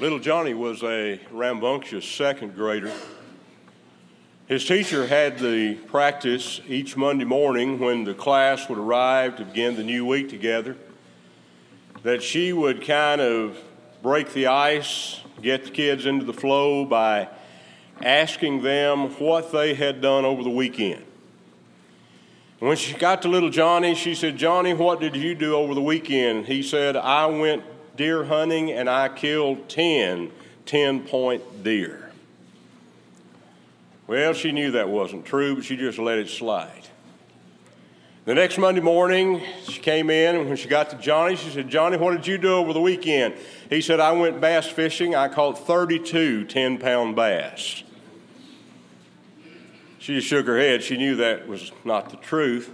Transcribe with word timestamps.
Little 0.00 0.20
Johnny 0.20 0.54
was 0.54 0.84
a 0.84 1.18
rambunctious 1.32 2.08
second 2.08 2.54
grader. 2.54 2.92
His 4.46 4.64
teacher 4.64 5.08
had 5.08 5.40
the 5.40 5.74
practice 5.74 6.60
each 6.68 6.96
Monday 6.96 7.24
morning 7.24 7.80
when 7.80 8.04
the 8.04 8.14
class 8.14 8.68
would 8.68 8.78
arrive 8.78 9.36
to 9.38 9.44
begin 9.44 9.74
the 9.74 9.82
new 9.82 10.06
week 10.06 10.28
together 10.28 10.76
that 12.04 12.22
she 12.22 12.52
would 12.52 12.86
kind 12.86 13.20
of 13.20 13.58
break 14.00 14.32
the 14.34 14.46
ice, 14.46 15.20
get 15.42 15.64
the 15.64 15.70
kids 15.70 16.06
into 16.06 16.24
the 16.24 16.32
flow 16.32 16.84
by 16.84 17.26
asking 18.00 18.62
them 18.62 19.10
what 19.18 19.50
they 19.50 19.74
had 19.74 20.00
done 20.00 20.24
over 20.24 20.44
the 20.44 20.50
weekend. 20.50 21.04
When 22.60 22.76
she 22.76 22.94
got 22.94 23.22
to 23.22 23.28
little 23.28 23.50
Johnny, 23.50 23.96
she 23.96 24.14
said, 24.14 24.36
Johnny, 24.36 24.74
what 24.74 25.00
did 25.00 25.16
you 25.16 25.34
do 25.34 25.56
over 25.56 25.74
the 25.74 25.82
weekend? 25.82 26.46
He 26.46 26.62
said, 26.62 26.96
I 26.96 27.26
went 27.26 27.64
deer 27.98 28.24
hunting 28.24 28.72
and 28.72 28.88
I 28.88 29.10
killed 29.10 29.68
10 29.68 30.30
10 30.64 31.04
point 31.04 31.64
deer. 31.64 32.10
Well, 34.06 34.32
she 34.32 34.52
knew 34.52 34.70
that 34.70 34.88
wasn't 34.88 35.26
true, 35.26 35.56
but 35.56 35.64
she 35.64 35.76
just 35.76 35.98
let 35.98 36.18
it 36.18 36.28
slide. 36.28 36.88
The 38.24 38.34
next 38.34 38.58
Monday 38.58 38.82
morning, 38.82 39.42
she 39.66 39.80
came 39.80 40.10
in, 40.10 40.36
and 40.36 40.48
when 40.48 40.56
she 40.58 40.68
got 40.68 40.90
to 40.90 40.96
Johnny, 40.96 41.36
she 41.36 41.48
said, 41.48 41.70
Johnny, 41.70 41.96
what 41.96 42.12
did 42.12 42.26
you 42.26 42.36
do 42.36 42.52
over 42.52 42.74
the 42.74 42.80
weekend? 42.80 43.34
He 43.70 43.80
said, 43.80 44.00
I 44.00 44.12
went 44.12 44.40
bass 44.40 44.66
fishing. 44.66 45.14
I 45.14 45.28
caught 45.28 45.66
32 45.66 46.44
10 46.44 46.78
pound 46.78 47.16
bass. 47.16 47.82
She 49.98 50.14
just 50.14 50.26
shook 50.26 50.46
her 50.46 50.58
head. 50.58 50.82
She 50.82 50.98
knew 50.98 51.16
that 51.16 51.48
was 51.48 51.72
not 51.84 52.10
the 52.10 52.16
truth. 52.18 52.70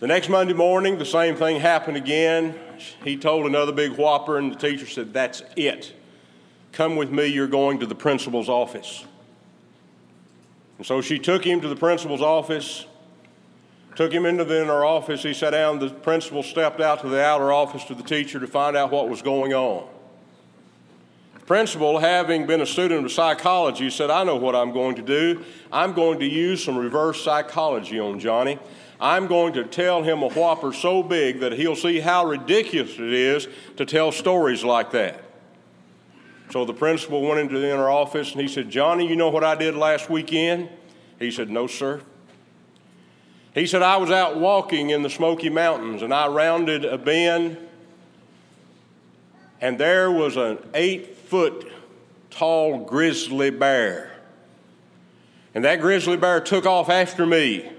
The 0.00 0.06
next 0.06 0.28
Monday 0.28 0.52
morning, 0.52 0.98
the 0.98 1.06
same 1.06 1.36
thing 1.36 1.60
happened 1.60 1.96
again. 1.96 2.54
He 3.02 3.16
told 3.16 3.46
another 3.46 3.72
big 3.72 3.92
whopper, 3.92 4.38
and 4.38 4.52
the 4.52 4.56
teacher 4.56 4.86
said, 4.86 5.12
That's 5.12 5.42
it. 5.56 5.94
Come 6.72 6.96
with 6.96 7.10
me, 7.10 7.26
you're 7.26 7.46
going 7.46 7.78
to 7.80 7.86
the 7.86 7.94
principal's 7.94 8.48
office. 8.48 9.04
And 10.78 10.86
so 10.86 11.00
she 11.00 11.18
took 11.18 11.44
him 11.44 11.60
to 11.60 11.68
the 11.68 11.76
principal's 11.76 12.20
office, 12.20 12.86
took 13.94 14.12
him 14.12 14.26
into 14.26 14.44
the 14.44 14.62
inner 14.62 14.84
office. 14.84 15.22
He 15.22 15.34
sat 15.34 15.50
down. 15.50 15.78
The 15.78 15.90
principal 15.90 16.42
stepped 16.42 16.80
out 16.80 17.00
to 17.02 17.08
the 17.08 17.22
outer 17.22 17.52
office 17.52 17.84
to 17.84 17.94
the 17.94 18.02
teacher 18.02 18.40
to 18.40 18.46
find 18.46 18.76
out 18.76 18.90
what 18.90 19.08
was 19.08 19.22
going 19.22 19.54
on 19.54 19.86
The 21.34 21.46
principal, 21.46 22.00
having 22.00 22.46
been 22.46 22.60
a 22.60 22.66
student 22.66 23.04
of 23.04 23.12
psychology, 23.12 23.88
said, 23.90 24.10
I 24.10 24.24
know 24.24 24.36
what 24.36 24.56
I'm 24.56 24.72
going 24.72 24.96
to 24.96 25.02
do. 25.02 25.44
I'm 25.72 25.92
going 25.92 26.18
to 26.18 26.26
use 26.26 26.64
some 26.64 26.76
reverse 26.76 27.22
psychology 27.22 28.00
on 28.00 28.18
Johnny. 28.18 28.58
I'm 29.04 29.26
going 29.26 29.52
to 29.52 29.64
tell 29.64 30.02
him 30.02 30.22
a 30.22 30.30
whopper 30.30 30.72
so 30.72 31.02
big 31.02 31.40
that 31.40 31.52
he'll 31.52 31.76
see 31.76 32.00
how 32.00 32.24
ridiculous 32.24 32.94
it 32.94 33.12
is 33.12 33.46
to 33.76 33.84
tell 33.84 34.10
stories 34.10 34.64
like 34.64 34.92
that. 34.92 35.22
So 36.50 36.64
the 36.64 36.72
principal 36.72 37.20
went 37.20 37.38
into 37.38 37.58
the 37.58 37.70
inner 37.70 37.90
office 37.90 38.32
and 38.32 38.40
he 38.40 38.48
said, 38.48 38.70
Johnny, 38.70 39.06
you 39.06 39.14
know 39.14 39.28
what 39.28 39.44
I 39.44 39.56
did 39.56 39.74
last 39.74 40.08
weekend? 40.08 40.70
He 41.18 41.30
said, 41.30 41.50
No, 41.50 41.66
sir. 41.66 42.00
He 43.52 43.66
said, 43.66 43.82
I 43.82 43.98
was 43.98 44.10
out 44.10 44.40
walking 44.40 44.88
in 44.88 45.02
the 45.02 45.10
Smoky 45.10 45.50
Mountains 45.50 46.00
and 46.00 46.14
I 46.14 46.28
rounded 46.28 46.86
a 46.86 46.96
bend, 46.96 47.58
and 49.60 49.78
there 49.78 50.10
was 50.10 50.38
an 50.38 50.56
eight 50.72 51.14
foot 51.14 51.70
tall 52.30 52.78
grizzly 52.86 53.50
bear. 53.50 54.12
And 55.54 55.62
that 55.66 55.82
grizzly 55.82 56.16
bear 56.16 56.40
took 56.40 56.64
off 56.64 56.88
after 56.88 57.26
me. 57.26 57.70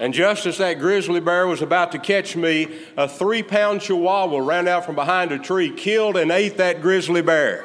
And 0.00 0.12
just 0.12 0.44
as 0.46 0.58
that 0.58 0.80
grizzly 0.80 1.20
bear 1.20 1.46
was 1.46 1.62
about 1.62 1.92
to 1.92 1.98
catch 1.98 2.34
me, 2.34 2.66
a 2.96 3.08
three 3.08 3.44
pound 3.44 3.80
chihuahua 3.80 4.38
ran 4.38 4.66
out 4.66 4.84
from 4.84 4.96
behind 4.96 5.30
a 5.30 5.38
tree, 5.38 5.70
killed 5.70 6.16
and 6.16 6.32
ate 6.32 6.56
that 6.56 6.82
grizzly 6.82 7.22
bear. 7.22 7.64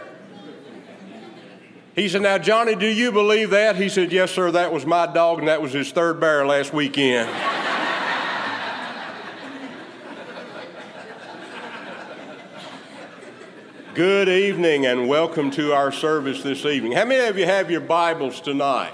He 1.96 2.08
said, 2.08 2.22
Now, 2.22 2.38
Johnny, 2.38 2.76
do 2.76 2.86
you 2.86 3.12
believe 3.12 3.50
that? 3.50 3.76
He 3.76 3.90
said, 3.90 4.12
Yes, 4.12 4.30
sir, 4.32 4.52
that 4.52 4.72
was 4.72 4.86
my 4.86 5.12
dog, 5.12 5.40
and 5.40 5.48
that 5.48 5.60
was 5.62 5.74
his 5.74 5.92
third 5.92 6.20
bear 6.20 6.46
last 6.46 6.72
weekend. 6.72 7.30
Good 13.96 14.30
evening 14.30 14.86
and 14.86 15.10
welcome 15.10 15.50
to 15.52 15.74
our 15.74 15.92
service 15.92 16.44
this 16.44 16.64
evening. 16.64 16.92
How 16.92 17.06
many 17.06 17.28
of 17.28 17.40
you 17.40 17.46
have 17.46 17.72
your 17.72 17.82
Bibles 17.82 18.40
tonight? 18.40 18.94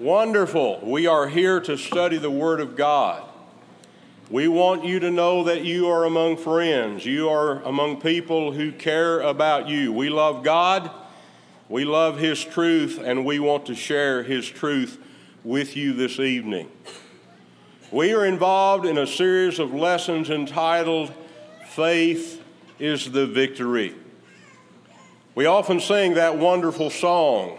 Wonderful. 0.00 0.80
We 0.82 1.06
are 1.08 1.28
here 1.28 1.60
to 1.60 1.76
study 1.76 2.16
the 2.16 2.30
Word 2.30 2.60
of 2.60 2.74
God. 2.74 3.22
We 4.30 4.48
want 4.48 4.82
you 4.82 4.98
to 5.00 5.10
know 5.10 5.44
that 5.44 5.62
you 5.62 5.88
are 5.88 6.06
among 6.06 6.38
friends. 6.38 7.04
You 7.04 7.28
are 7.28 7.62
among 7.64 8.00
people 8.00 8.52
who 8.52 8.72
care 8.72 9.20
about 9.20 9.68
you. 9.68 9.92
We 9.92 10.08
love 10.08 10.42
God, 10.42 10.90
we 11.68 11.84
love 11.84 12.18
His 12.18 12.42
truth, 12.42 12.98
and 12.98 13.26
we 13.26 13.40
want 13.40 13.66
to 13.66 13.74
share 13.74 14.22
His 14.22 14.48
truth 14.48 14.96
with 15.44 15.76
you 15.76 15.92
this 15.92 16.18
evening. 16.18 16.70
We 17.92 18.14
are 18.14 18.24
involved 18.24 18.86
in 18.86 18.96
a 18.96 19.06
series 19.06 19.58
of 19.58 19.74
lessons 19.74 20.30
entitled 20.30 21.12
Faith 21.66 22.42
is 22.78 23.12
the 23.12 23.26
victory. 23.26 23.94
We 25.34 25.44
often 25.44 25.78
sing 25.78 26.14
that 26.14 26.38
wonderful 26.38 26.88
song 26.88 27.58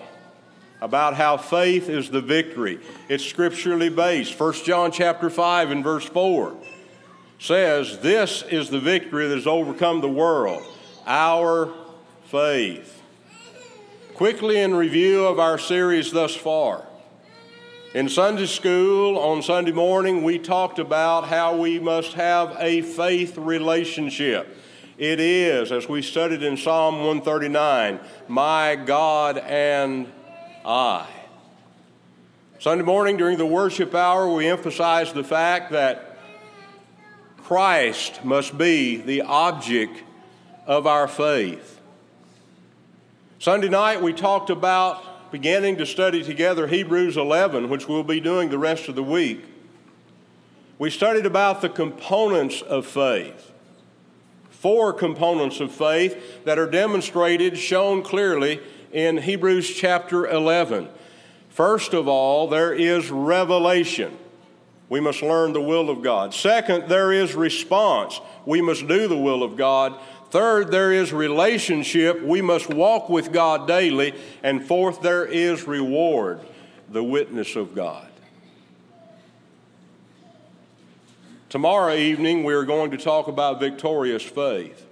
about 0.81 1.15
how 1.15 1.37
faith 1.37 1.87
is 1.87 2.09
the 2.09 2.21
victory. 2.21 2.79
It's 3.07 3.23
scripturally 3.23 3.89
based. 3.89 4.37
1 4.37 4.53
John 4.65 4.91
chapter 4.91 5.29
5 5.29 5.71
and 5.71 5.83
verse 5.83 6.05
4 6.05 6.57
says, 7.39 7.99
This 7.99 8.43
is 8.43 8.69
the 8.69 8.79
victory 8.79 9.27
that 9.27 9.35
has 9.35 9.47
overcome 9.47 10.01
the 10.01 10.09
world, 10.09 10.63
our 11.05 11.71
faith. 12.25 13.01
Quickly 14.15 14.59
in 14.59 14.75
review 14.75 15.25
of 15.25 15.39
our 15.39 15.57
series 15.57 16.11
thus 16.11 16.35
far. 16.35 16.85
In 17.93 18.07
Sunday 18.07 18.45
school 18.45 19.19
on 19.19 19.41
Sunday 19.41 19.73
morning, 19.73 20.23
we 20.23 20.39
talked 20.39 20.79
about 20.79 21.27
how 21.27 21.57
we 21.57 21.77
must 21.77 22.13
have 22.13 22.55
a 22.57 22.81
faith 22.81 23.37
relationship. 23.37 24.57
It 24.97 25.19
is, 25.19 25.71
as 25.71 25.89
we 25.89 26.01
studied 26.01 26.41
in 26.41 26.55
Psalm 26.55 26.99
139, 26.99 27.99
my 28.27 28.75
God 28.75 29.39
and 29.39 30.07
I. 30.65 31.07
Sunday 32.59 32.83
morning 32.83 33.17
during 33.17 33.37
the 33.37 33.45
worship 33.45 33.95
hour, 33.95 34.31
we 34.31 34.47
emphasized 34.47 35.15
the 35.15 35.23
fact 35.23 35.71
that 35.71 36.17
Christ 37.37 38.23
must 38.23 38.57
be 38.57 38.97
the 38.97 39.21
object 39.21 40.03
of 40.67 40.85
our 40.85 41.07
faith. 41.07 41.79
Sunday 43.39 43.69
night, 43.69 44.01
we 44.01 44.13
talked 44.13 44.51
about 44.51 45.31
beginning 45.31 45.77
to 45.77 45.85
study 45.85 46.23
together 46.23 46.67
Hebrews 46.67 47.17
11, 47.17 47.69
which 47.69 47.87
we'll 47.87 48.03
be 48.03 48.19
doing 48.19 48.49
the 48.49 48.59
rest 48.59 48.87
of 48.87 48.95
the 48.95 49.03
week. 49.03 49.43
We 50.77 50.91
studied 50.91 51.25
about 51.25 51.61
the 51.61 51.69
components 51.69 52.61
of 52.61 52.85
faith 52.85 53.51
four 54.61 54.93
components 54.93 55.59
of 55.59 55.71
faith 55.71 56.45
that 56.45 56.59
are 56.59 56.69
demonstrated, 56.69 57.57
shown 57.57 58.03
clearly 58.03 58.59
in 58.93 59.17
Hebrews 59.17 59.69
chapter 59.69 60.27
11. 60.27 60.89
First 61.49 61.93
of 61.93 62.07
all, 62.07 62.47
there 62.47 62.73
is 62.73 63.09
revelation. 63.11 64.17
We 64.89 64.99
must 64.99 65.21
learn 65.21 65.53
the 65.53 65.61
will 65.61 65.89
of 65.89 66.01
God. 66.01 66.33
Second, 66.33 66.89
there 66.89 67.13
is 67.13 67.33
response. 67.33 68.19
We 68.45 68.61
must 68.61 68.87
do 68.87 69.07
the 69.07 69.17
will 69.17 69.43
of 69.43 69.55
God. 69.55 69.97
Third, 70.31 70.71
there 70.71 70.91
is 70.91 71.13
relationship. 71.13 72.21
We 72.21 72.41
must 72.41 72.69
walk 72.69 73.09
with 73.09 73.31
God 73.31 73.67
daily. 73.67 74.13
And 74.43 74.65
fourth, 74.65 75.01
there 75.01 75.25
is 75.25 75.67
reward, 75.67 76.41
the 76.89 77.03
witness 77.03 77.55
of 77.55 77.75
God. 77.75 78.07
Tomorrow 81.49 81.95
evening, 81.95 82.43
we're 82.43 82.63
going 82.63 82.91
to 82.91 82.97
talk 82.97 83.27
about 83.27 83.59
victorious 83.59 84.23
faith. 84.23 84.87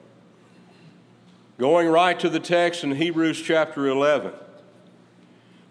Going 1.59 1.89
right 1.89 2.17
to 2.21 2.29
the 2.29 2.39
text 2.39 2.85
in 2.85 2.95
Hebrews 2.95 3.41
chapter 3.41 3.85
11, 3.85 4.31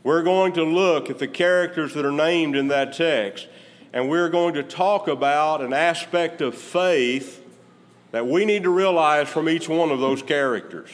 we're 0.03 0.23
going 0.23 0.53
to 0.53 0.63
look 0.63 1.09
at 1.09 1.19
the 1.19 1.27
characters 1.27 1.95
that 1.95 2.05
are 2.05 2.13
named 2.13 2.57
in 2.57 2.69
that 2.69 2.93
text, 2.93 3.49
and 3.95 4.11
we're 4.11 4.29
going 4.29 4.53
to 4.53 4.63
talk 4.63 5.09
about 5.09 5.63
an 5.63 5.73
aspect 5.73 6.43
of 6.43 6.55
faith 6.55 7.43
that 8.11 8.27
we 8.27 8.45
need 8.45 8.65
to 8.65 8.71
realize 8.71 9.31
from 9.31 9.49
each 9.49 9.67
one 9.67 9.91
of 9.91 9.99
those 9.99 10.21
characters. 10.21 10.91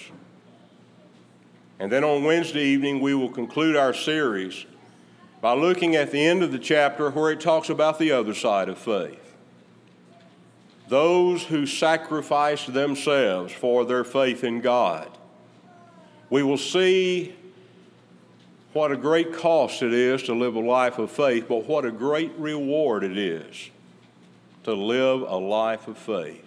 And 1.81 1.90
then 1.90 2.05
on 2.05 2.23
Wednesday 2.23 2.62
evening, 2.62 3.00
we 3.00 3.17
will 3.17 3.31
conclude 3.31 3.75
our 3.75 3.94
series 3.94 4.64
by 5.40 5.55
looking 5.55 5.97
at 5.97 6.12
the 6.12 6.25
end 6.25 6.44
of 6.44 6.52
the 6.52 6.58
chapter 6.61 7.11
where 7.11 7.32
it 7.32 7.40
talks 7.40 7.69
about 7.69 7.99
the 7.99 8.12
other 8.12 8.32
side 8.32 8.69
of 8.69 8.79
faith 8.79 9.24
those 10.89 11.43
who 11.45 11.67
sacrifice 11.67 12.67
themselves 12.67 13.53
for 13.53 13.85
their 13.85 14.05
faith 14.05 14.45
in 14.45 14.61
God. 14.61 15.09
We 16.31 16.43
will 16.43 16.59
see 16.59 17.35
what 18.73 18.91
a 18.91 18.97
great 18.97 19.33
cost 19.33 19.83
it 19.83 19.93
is 19.93 20.25
to 20.25 20.35
live 20.35 20.57
a 20.57 20.61
life 20.61 20.99
of 20.99 21.11
faith, 21.11 21.47
but 21.49 21.67
what 21.67 21.85
a 21.85 21.93
great 21.93 22.33
reward 22.37 23.05
it 23.05 23.17
is 23.17 23.71
to 24.65 24.75
live 24.75 25.23
a 25.23 25.37
life 25.37 25.89
of 25.89 25.97
faith. 25.97 26.45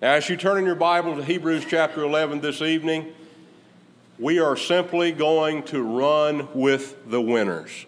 Now, 0.00 0.12
as 0.12 0.28
you 0.28 0.36
turn 0.36 0.58
in 0.58 0.64
your 0.64 0.74
Bible 0.74 1.16
to 1.16 1.24
Hebrews 1.24 1.64
chapter 1.68 2.02
11 2.02 2.40
this 2.40 2.62
evening, 2.62 3.12
we 4.18 4.38
are 4.38 4.56
simply 4.56 5.10
going 5.10 5.62
to 5.64 5.82
run 5.82 6.48
with 6.54 7.10
the 7.10 7.20
winners. 7.20 7.86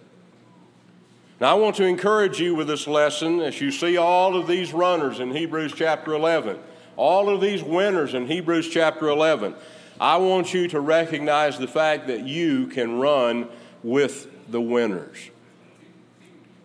Now, 1.41 1.53
I 1.53 1.55
want 1.55 1.77
to 1.77 1.85
encourage 1.85 2.41
you 2.41 2.57
with 2.57 2.67
this 2.67 2.89
lesson 2.89 3.41
as 3.41 3.61
you 3.61 3.71
see 3.71 3.97
all 3.97 4.35
of 4.35 4.49
these 4.49 4.73
runners 4.73 5.21
in 5.21 5.31
Hebrews 5.31 5.73
chapter 5.73 6.13
11, 6.15 6.59
all 6.97 7.29
of 7.29 7.41
these 7.41 7.63
winners 7.63 8.15
in 8.15 8.27
Hebrews 8.27 8.69
chapter 8.69 9.09
11. 9.09 9.55
I 10.01 10.17
want 10.17 10.53
you 10.53 10.67
to 10.67 10.81
recognize 10.81 11.57
the 11.57 11.69
fact 11.69 12.09
that 12.09 12.27
you 12.27 12.67
can 12.67 12.99
run 12.99 13.49
with 13.85 14.27
the 14.51 14.61
winners. 14.61 15.31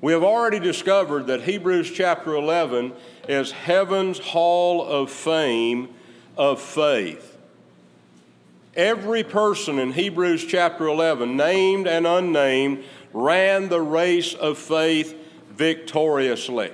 We 0.02 0.12
have 0.12 0.24
already 0.24 0.60
discovered 0.60 1.28
that 1.28 1.44
Hebrews 1.44 1.92
chapter 1.92 2.34
11 2.34 2.94
is 3.30 3.52
heaven's 3.52 4.18
hall 4.18 4.84
of 4.84 5.12
fame 5.12 5.90
of 6.36 6.60
faith. 6.60 7.38
Every 8.76 9.24
person 9.24 9.78
in 9.78 9.92
Hebrews 9.92 10.46
chapter 10.46 10.88
11, 10.88 11.38
named 11.38 11.88
and 11.88 12.08
unnamed, 12.08 12.84
ran 13.14 13.70
the 13.70 13.82
race 13.82 14.34
of 14.34 14.58
faith 14.58 15.16
victoriously. 15.52 16.72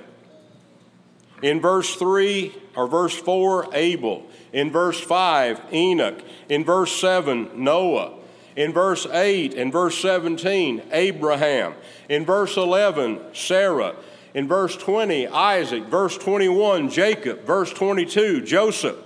In 1.42 1.60
verse 1.60 1.94
3 1.94 2.54
or 2.76 2.86
verse 2.86 3.16
4, 3.16 3.74
Abel. 3.74 4.26
In 4.52 4.70
verse 4.70 5.00
5, 5.00 5.60
Enoch. 5.72 6.22
In 6.48 6.64
verse 6.64 6.92
7, 6.92 7.50
Noah. 7.54 8.14
In 8.56 8.72
verse 8.72 9.06
8 9.06 9.54
and 9.54 9.72
verse 9.72 9.96
17, 9.98 10.82
Abraham. 10.92 11.74
In 12.08 12.26
verse 12.26 12.56
11, 12.56 13.20
Sarah. 13.32 13.94
In 14.34 14.48
verse 14.48 14.76
20, 14.76 15.28
Isaac. 15.28 15.84
Verse 15.84 16.18
21, 16.18 16.90
Jacob. 16.90 17.44
Verse 17.44 17.72
22, 17.72 18.42
Joseph. 18.42 18.96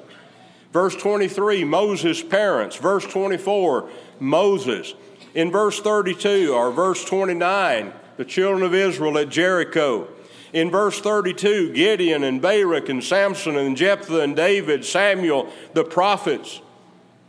Verse 0.73 0.97
23, 0.97 1.65
Moses' 1.65 2.23
parents. 2.23 2.77
Verse 2.77 3.05
24, 3.05 3.89
Moses. 4.19 4.95
In 5.35 5.51
verse 5.51 5.81
32 5.81 6.55
or 6.55 6.71
verse 6.71 7.05
29, 7.05 7.93
the 8.17 8.25
children 8.25 8.63
of 8.63 8.73
Israel 8.73 9.19
at 9.19 9.29
Jericho. 9.29 10.09
In 10.53 10.71
verse 10.71 11.01
32, 11.01 11.73
Gideon 11.73 12.23
and 12.23 12.41
Barak 12.41 12.89
and 12.89 13.03
Samson 13.03 13.57
and 13.57 13.77
Jephthah 13.77 14.21
and 14.21 14.37
David, 14.37 14.85
Samuel, 14.85 15.49
the 15.73 15.83
prophets, 15.83 16.61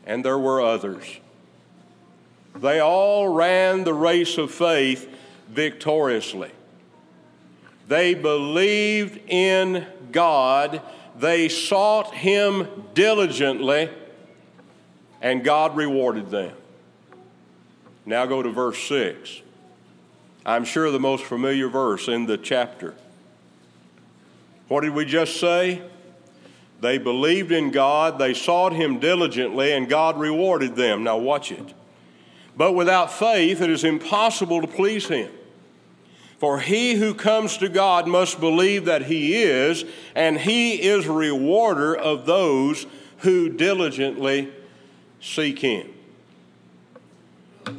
and 0.06 0.24
there 0.24 0.38
were 0.38 0.62
others. 0.62 1.04
They 2.56 2.80
all 2.80 3.28
ran 3.28 3.84
the 3.84 3.96
race 3.96 4.38
of 4.38 4.52
faith 4.52 5.10
victoriously. 5.50 6.52
They 7.88 8.14
believed 8.14 9.20
in 9.28 9.86
God, 10.12 10.82
they 11.18 11.50
sought 11.50 12.14
Him 12.14 12.68
diligently, 12.94 13.90
and 15.22 15.44
God 15.44 15.76
rewarded 15.76 16.30
them. 16.30 16.56
Now 18.06 18.26
go 18.26 18.42
to 18.44 18.50
verse 18.52 18.82
6. 18.88 19.42
I'm 20.46 20.64
sure 20.64 20.92
the 20.92 21.00
most 21.00 21.24
familiar 21.24 21.68
verse 21.68 22.08
in 22.08 22.28
the 22.28 22.38
chapter. 22.38 22.94
What 24.68 24.82
did 24.82 24.94
we 24.94 25.06
just 25.06 25.40
say? 25.40 25.82
They 26.82 26.98
believed 26.98 27.52
in 27.52 27.72
God, 27.72 28.20
they 28.20 28.34
sought 28.34 28.74
Him 28.74 29.00
diligently, 29.00 29.72
and 29.72 29.90
God 29.90 30.20
rewarded 30.20 30.76
them. 30.76 31.04
Now 31.04 31.18
watch 31.18 31.52
it. 31.52 31.74
But 32.56 32.74
without 32.74 33.12
faith, 33.12 33.62
it 33.62 33.70
is 33.70 33.84
impossible 33.84 34.62
to 34.62 34.68
please 34.68 35.08
Him. 35.08 35.32
For 36.38 36.60
he 36.60 36.96
who 36.96 37.14
comes 37.14 37.58
to 37.58 37.70
God 37.70 38.08
must 38.08 38.40
believe 38.40 38.86
that 38.86 39.04
He 39.04 39.36
is, 39.36 39.86
and 40.14 40.38
He 40.38 40.82
is 40.82 41.08
rewarder 41.08 41.96
of 41.96 42.26
those 42.26 42.86
who 43.20 43.50
diligently 43.50 44.52
seek 45.22 45.60
Him. 45.60 45.95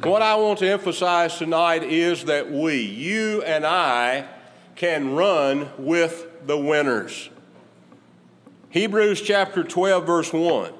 What 0.03 0.21
I 0.21 0.35
want 0.35 0.59
to 0.59 0.67
emphasize 0.67 1.37
tonight 1.37 1.83
is 1.83 2.25
that 2.25 2.51
we, 2.51 2.81
you 2.81 3.41
and 3.43 3.65
I, 3.65 4.27
can 4.75 5.15
run 5.15 5.69
with 5.77 6.27
the 6.45 6.57
winners. 6.57 7.29
Hebrews 8.69 9.21
chapter 9.21 9.63
12, 9.63 10.05
verse 10.05 10.31
1. 10.33 10.73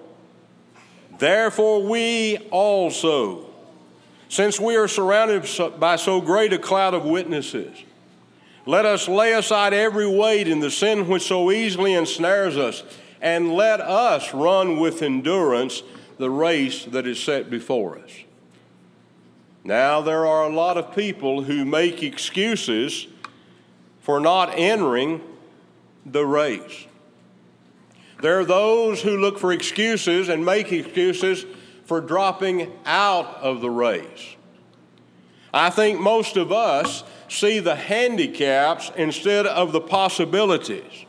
Therefore, 1.17 1.83
we 1.83 2.37
also 2.51 3.47
since 4.29 4.59
we 4.59 4.75
are 4.75 4.87
surrounded 4.87 5.47
by 5.79 5.95
so 5.95 6.19
great 6.19 6.51
a 6.51 6.57
cloud 6.57 6.93
of 6.93 7.05
witnesses, 7.05 7.83
let 8.65 8.85
us 8.85 9.07
lay 9.07 9.33
aside 9.33 9.73
every 9.73 10.07
weight 10.07 10.47
and 10.47 10.61
the 10.61 10.69
sin 10.69 11.07
which 11.07 11.23
so 11.23 11.51
easily 11.51 11.93
ensnares 11.93 12.57
us, 12.57 12.83
and 13.21 13.53
let 13.53 13.79
us 13.79 14.33
run 14.33 14.79
with 14.79 15.01
endurance 15.01 15.81
the 16.17 16.29
race 16.29 16.83
that 16.85 17.07
is 17.07 17.23
set 17.23 17.49
before 17.49 17.97
us. 17.97 18.11
Now, 19.67 19.99
there 19.99 20.25
are 20.25 20.43
a 20.43 20.49
lot 20.49 20.77
of 20.77 20.95
people 20.95 21.43
who 21.43 21.65
make 21.65 22.01
excuses 22.01 23.05
for 23.99 24.21
not 24.21 24.53
entering 24.55 25.21
the 26.05 26.25
race. 26.25 26.87
There 28.21 28.39
are 28.39 28.45
those 28.45 29.01
who 29.01 29.17
look 29.17 29.37
for 29.37 29.51
excuses 29.51 30.29
and 30.29 30.45
make 30.45 30.71
excuses 30.71 31.45
for 31.83 31.99
dropping 31.99 32.71
out 32.85 33.25
of 33.41 33.59
the 33.59 33.69
race. 33.69 34.37
I 35.53 35.69
think 35.69 35.99
most 35.99 36.37
of 36.37 36.53
us 36.53 37.03
see 37.27 37.59
the 37.59 37.75
handicaps 37.75 38.89
instead 38.95 39.45
of 39.45 39.73
the 39.73 39.81
possibilities. 39.81 41.05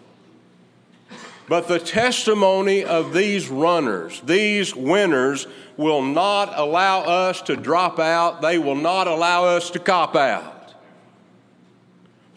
But 1.48 1.66
the 1.66 1.78
testimony 1.78 2.84
of 2.84 3.14
these 3.14 3.48
runners, 3.48 4.20
these 4.22 4.74
winners, 4.74 5.46
will 5.76 6.02
not 6.02 6.52
allow 6.58 7.00
us 7.00 7.40
to 7.42 7.56
drop 7.56 7.98
out. 7.98 8.42
They 8.42 8.58
will 8.58 8.74
not 8.74 9.06
allow 9.06 9.46
us 9.46 9.70
to 9.70 9.78
cop 9.78 10.14
out. 10.14 10.74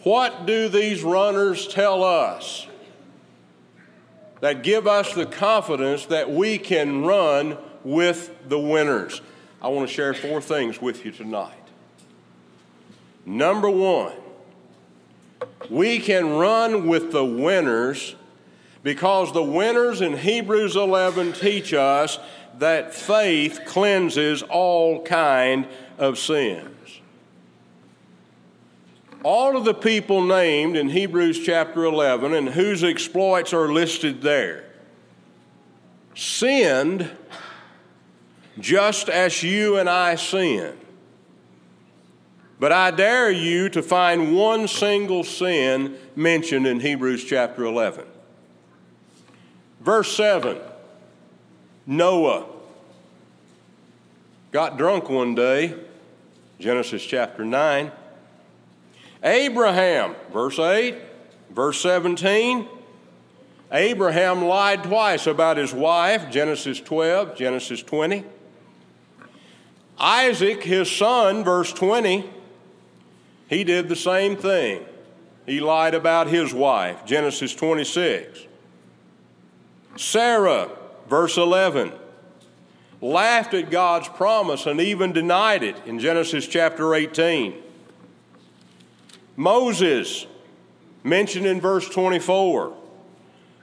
What 0.03 0.45
do 0.45 0.69
these 0.69 1.03
runners 1.03 1.67
tell 1.67 2.03
us 2.03 2.67
that 4.41 4.63
give 4.63 4.87
us 4.87 5.13
the 5.13 5.25
confidence 5.25 6.07
that 6.07 6.29
we 6.29 6.57
can 6.57 7.03
run 7.03 7.57
with 7.83 8.35
the 8.49 8.59
winners. 8.59 9.21
I 9.61 9.69
want 9.69 9.87
to 9.87 9.93
share 9.93 10.13
four 10.13 10.41
things 10.41 10.81
with 10.81 11.05
you 11.05 11.11
tonight. 11.11 11.53
Number 13.25 13.69
one, 13.69 14.13
we 15.69 15.99
can 15.99 16.31
run 16.31 16.87
with 16.87 17.11
the 17.11 17.23
winners 17.23 18.15
because 18.83 19.31
the 19.33 19.43
winners 19.43 20.01
in 20.01 20.17
Hebrews 20.17 20.75
11 20.75 21.33
teach 21.33 21.73
us 21.73 22.19
that 22.57 22.93
faith 22.93 23.61
cleanses 23.65 24.41
all 24.43 25.03
kind 25.03 25.67
of 25.97 26.17
sins. 26.17 26.67
All 29.23 29.55
of 29.55 29.65
the 29.65 29.73
people 29.73 30.23
named 30.23 30.75
in 30.75 30.89
Hebrews 30.89 31.43
chapter 31.45 31.85
11 31.85 32.33
and 32.33 32.49
whose 32.49 32.83
exploits 32.83 33.53
are 33.53 33.71
listed 33.71 34.21
there 34.21 34.65
sinned 36.15 37.09
just 38.59 39.09
as 39.09 39.43
you 39.43 39.77
and 39.77 39.89
I 39.89 40.15
sin. 40.15 40.75
But 42.59 42.71
I 42.71 42.91
dare 42.91 43.31
you 43.31 43.69
to 43.69 43.81
find 43.81 44.35
one 44.35 44.67
single 44.67 45.23
sin 45.23 45.97
mentioned 46.15 46.67
in 46.67 46.79
Hebrews 46.79 47.23
chapter 47.23 47.63
11. 47.63 48.05
Verse 49.81 50.15
7 50.15 50.59
Noah 51.87 52.45
got 54.51 54.77
drunk 54.77 55.09
one 55.09 55.33
day, 55.33 55.75
Genesis 56.59 57.03
chapter 57.03 57.43
9. 57.43 57.91
Abraham, 59.23 60.15
verse 60.31 60.59
8, 60.59 60.95
verse 61.49 61.81
17. 61.81 62.67
Abraham 63.71 64.45
lied 64.45 64.83
twice 64.83 65.27
about 65.27 65.57
his 65.57 65.73
wife, 65.73 66.29
Genesis 66.29 66.79
12, 66.79 67.35
Genesis 67.35 67.81
20. 67.81 68.23
Isaac, 69.97 70.63
his 70.63 70.89
son, 70.91 71.43
verse 71.43 71.71
20, 71.73 72.29
he 73.47 73.63
did 73.63 73.89
the 73.89 73.95
same 73.95 74.35
thing. 74.35 74.83
He 75.45 75.59
lied 75.59 75.93
about 75.93 76.27
his 76.27 76.53
wife, 76.53 77.05
Genesis 77.05 77.53
26. 77.53 78.47
Sarah, 79.95 80.69
verse 81.09 81.37
11, 81.37 81.91
laughed 83.01 83.53
at 83.53 83.69
God's 83.69 84.07
promise 84.07 84.65
and 84.65 84.79
even 84.79 85.11
denied 85.11 85.63
it 85.63 85.75
in 85.85 85.99
Genesis 85.99 86.47
chapter 86.47 86.93
18. 86.93 87.55
Moses, 89.35 90.27
mentioned 91.03 91.45
in 91.45 91.59
verse 91.59 91.87
24, 91.89 92.77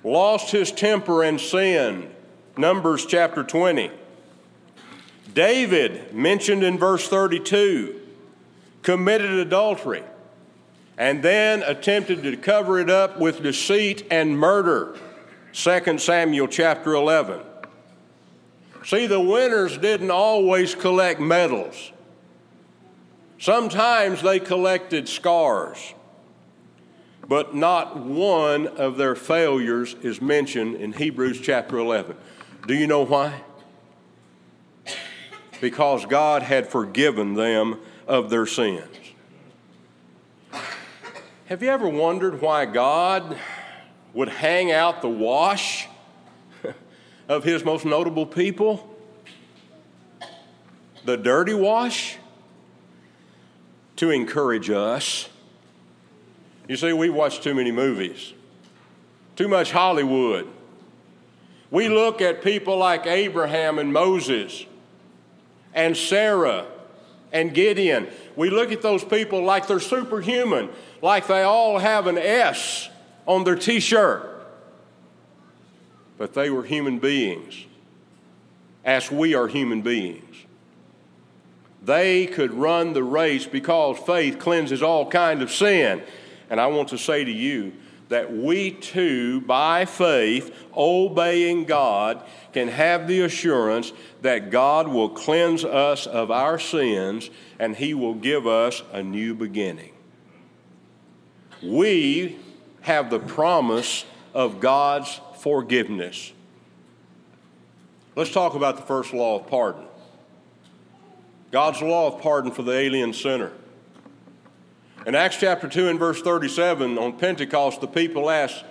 lost 0.05 0.51
his 0.51 0.73
temper 0.73 1.23
and 1.23 1.41
sinned, 1.41 2.11
Numbers 2.57 3.07
chapter 3.07 3.45
20. 3.45 3.91
David, 5.33 6.13
mentioned 6.13 6.65
in 6.65 6.77
verse 6.77 7.09
32, 7.09 8.01
committed 8.83 9.31
adultery 9.31 10.03
and 10.97 11.23
then 11.23 11.63
attempted 11.63 12.25
to 12.25 12.37
cover 12.37 12.81
it 12.81 12.91
up 12.91 13.21
with 13.21 13.43
deceit 13.43 14.05
and 14.11 14.37
murder. 14.37 14.99
2 15.59 15.99
Samuel 15.99 16.47
chapter 16.47 16.95
11. 16.95 17.41
See, 18.85 19.09
the 19.09 19.19
winners 19.19 19.77
didn't 19.77 20.13
always 20.13 20.77
collect 20.77 21.19
medals. 21.19 21.91
Sometimes 23.41 24.23
they 24.23 24.39
collected 24.39 25.09
scars, 25.09 25.95
but 27.27 27.57
not 27.57 27.99
one 27.99 28.69
of 28.69 28.97
their 28.99 29.17
failures 29.17 29.97
is 30.01 30.23
mentioned 30.23 30.77
in 30.77 30.93
Hebrews 30.93 31.41
chapter 31.41 31.79
11. 31.79 32.17
Do 32.69 32.75
you 32.75 32.87
know 32.87 33.05
why? 33.05 33.43
Because 35.61 36.07
God 36.07 36.45
had 36.45 36.69
forgiven 36.69 37.35
them 37.35 37.81
of 38.07 38.31
their 38.31 38.47
sins. 38.47 38.87
Have 41.47 41.65
you 41.65 41.69
ever 41.69 41.89
wondered 41.89 42.41
why 42.41 42.65
God 42.65 43.37
would 44.15 44.29
hang 44.29 44.73
out 44.73 45.03
the 45.03 45.09
wash 45.09 45.89
of 47.29 47.45
his 47.45 47.65
most 47.65 47.85
notable 47.85 48.27
people? 48.27 48.97
The 51.05 51.17
dirty 51.17 51.55
wash? 51.55 52.17
To 53.97 54.11
encourage 54.11 54.71
us. 54.71 55.29
You 56.69 56.77
see, 56.77 56.93
we 56.93 57.09
watch 57.09 57.41
too 57.41 57.55
many 57.55 57.73
movies, 57.73 58.35
too 59.37 59.49
much 59.49 59.73
Hollywood. 59.73 60.47
We 61.71 61.89
look 61.89 62.21
at 62.21 62.43
people 62.43 62.77
like 62.77 63.07
Abraham 63.07 63.79
and 63.79 63.93
Moses 63.93 64.67
and 65.75 65.97
Sarah 65.97 66.67
and 67.33 67.53
Gideon. 67.55 68.09
We 68.37 68.51
look 68.51 68.73
at 68.73 68.83
those 68.83 69.05
people 69.05 69.43
like 69.45 69.67
they're 69.67 69.81
superhuman, 69.81 70.71
like 71.03 71.27
they 71.27 71.43
all 71.43 71.79
have 71.79 72.07
an 72.07 72.19
S 72.19 72.89
on 73.29 73.45
their 73.45 73.55
t 73.55 73.79
shirt. 73.79 74.35
But 76.17 76.35
they 76.35 76.51
were 76.51 76.65
human 76.65 76.99
beings, 76.99 77.67
as 78.85 79.13
we 79.13 79.37
are 79.37 79.47
human 79.47 79.83
beings. 79.83 80.25
They 81.81 82.27
could 82.27 82.53
run 82.53 82.93
the 82.93 83.05
race 83.05 83.47
because 83.47 83.99
faith 83.99 84.41
cleanses 84.41 84.83
all 84.83 85.09
kind 85.09 85.43
of 85.43 85.53
sin. 85.53 86.03
And 86.51 86.61
I 86.61 86.67
want 86.67 86.89
to 86.89 86.99
say 86.99 87.23
to 87.23 87.31
you 87.31 87.73
that 88.09 88.35
we 88.35 88.73
too, 88.73 89.43
by 89.43 89.85
faith, 89.85 90.53
obeying 90.77 91.67
God, 91.67 92.23
can 92.53 92.67
have 92.67 93.07
the 93.07 93.21
assurance 93.21 93.93
that 94.23 94.51
God 94.51 94.89
will 94.89 95.11
cleanse 95.11 95.65
us 95.65 96.07
of 96.07 96.33
our 96.33 96.59
sins 96.59 97.31
and 97.61 97.77
He 97.77 97.95
will 97.95 98.15
give 98.15 98.47
us 98.47 98.83
a 98.93 99.03
new 99.03 99.35
beginning. 99.35 99.93
We 101.63 102.39
have 102.83 103.11
the 103.11 103.19
promise 103.19 104.05
of 104.35 104.61
God's 104.61 105.21
forgiveness. 105.39 106.33
Let's 108.17 108.33
talk 108.33 108.55
about 108.55 108.77
the 108.77 108.83
first 108.83 109.13
law 109.13 109.39
of 109.39 109.47
pardon. 109.47 109.85
God's 111.51 111.81
law 111.81 112.09
of 112.09 112.21
pardon 112.21 112.51
for 112.51 112.63
the 112.63 112.73
alien 112.73 113.13
sinner. 113.13 113.53
In 115.07 115.15
Acts 115.15 115.39
chapter 115.39 115.69
2 115.69 115.89
and 115.89 115.99
verse 115.99 116.21
37, 116.21 116.99
on 116.99 117.17
Pentecost, 117.17 117.81
the 117.81 117.87
people 117.87 118.29
asked, 118.29 118.65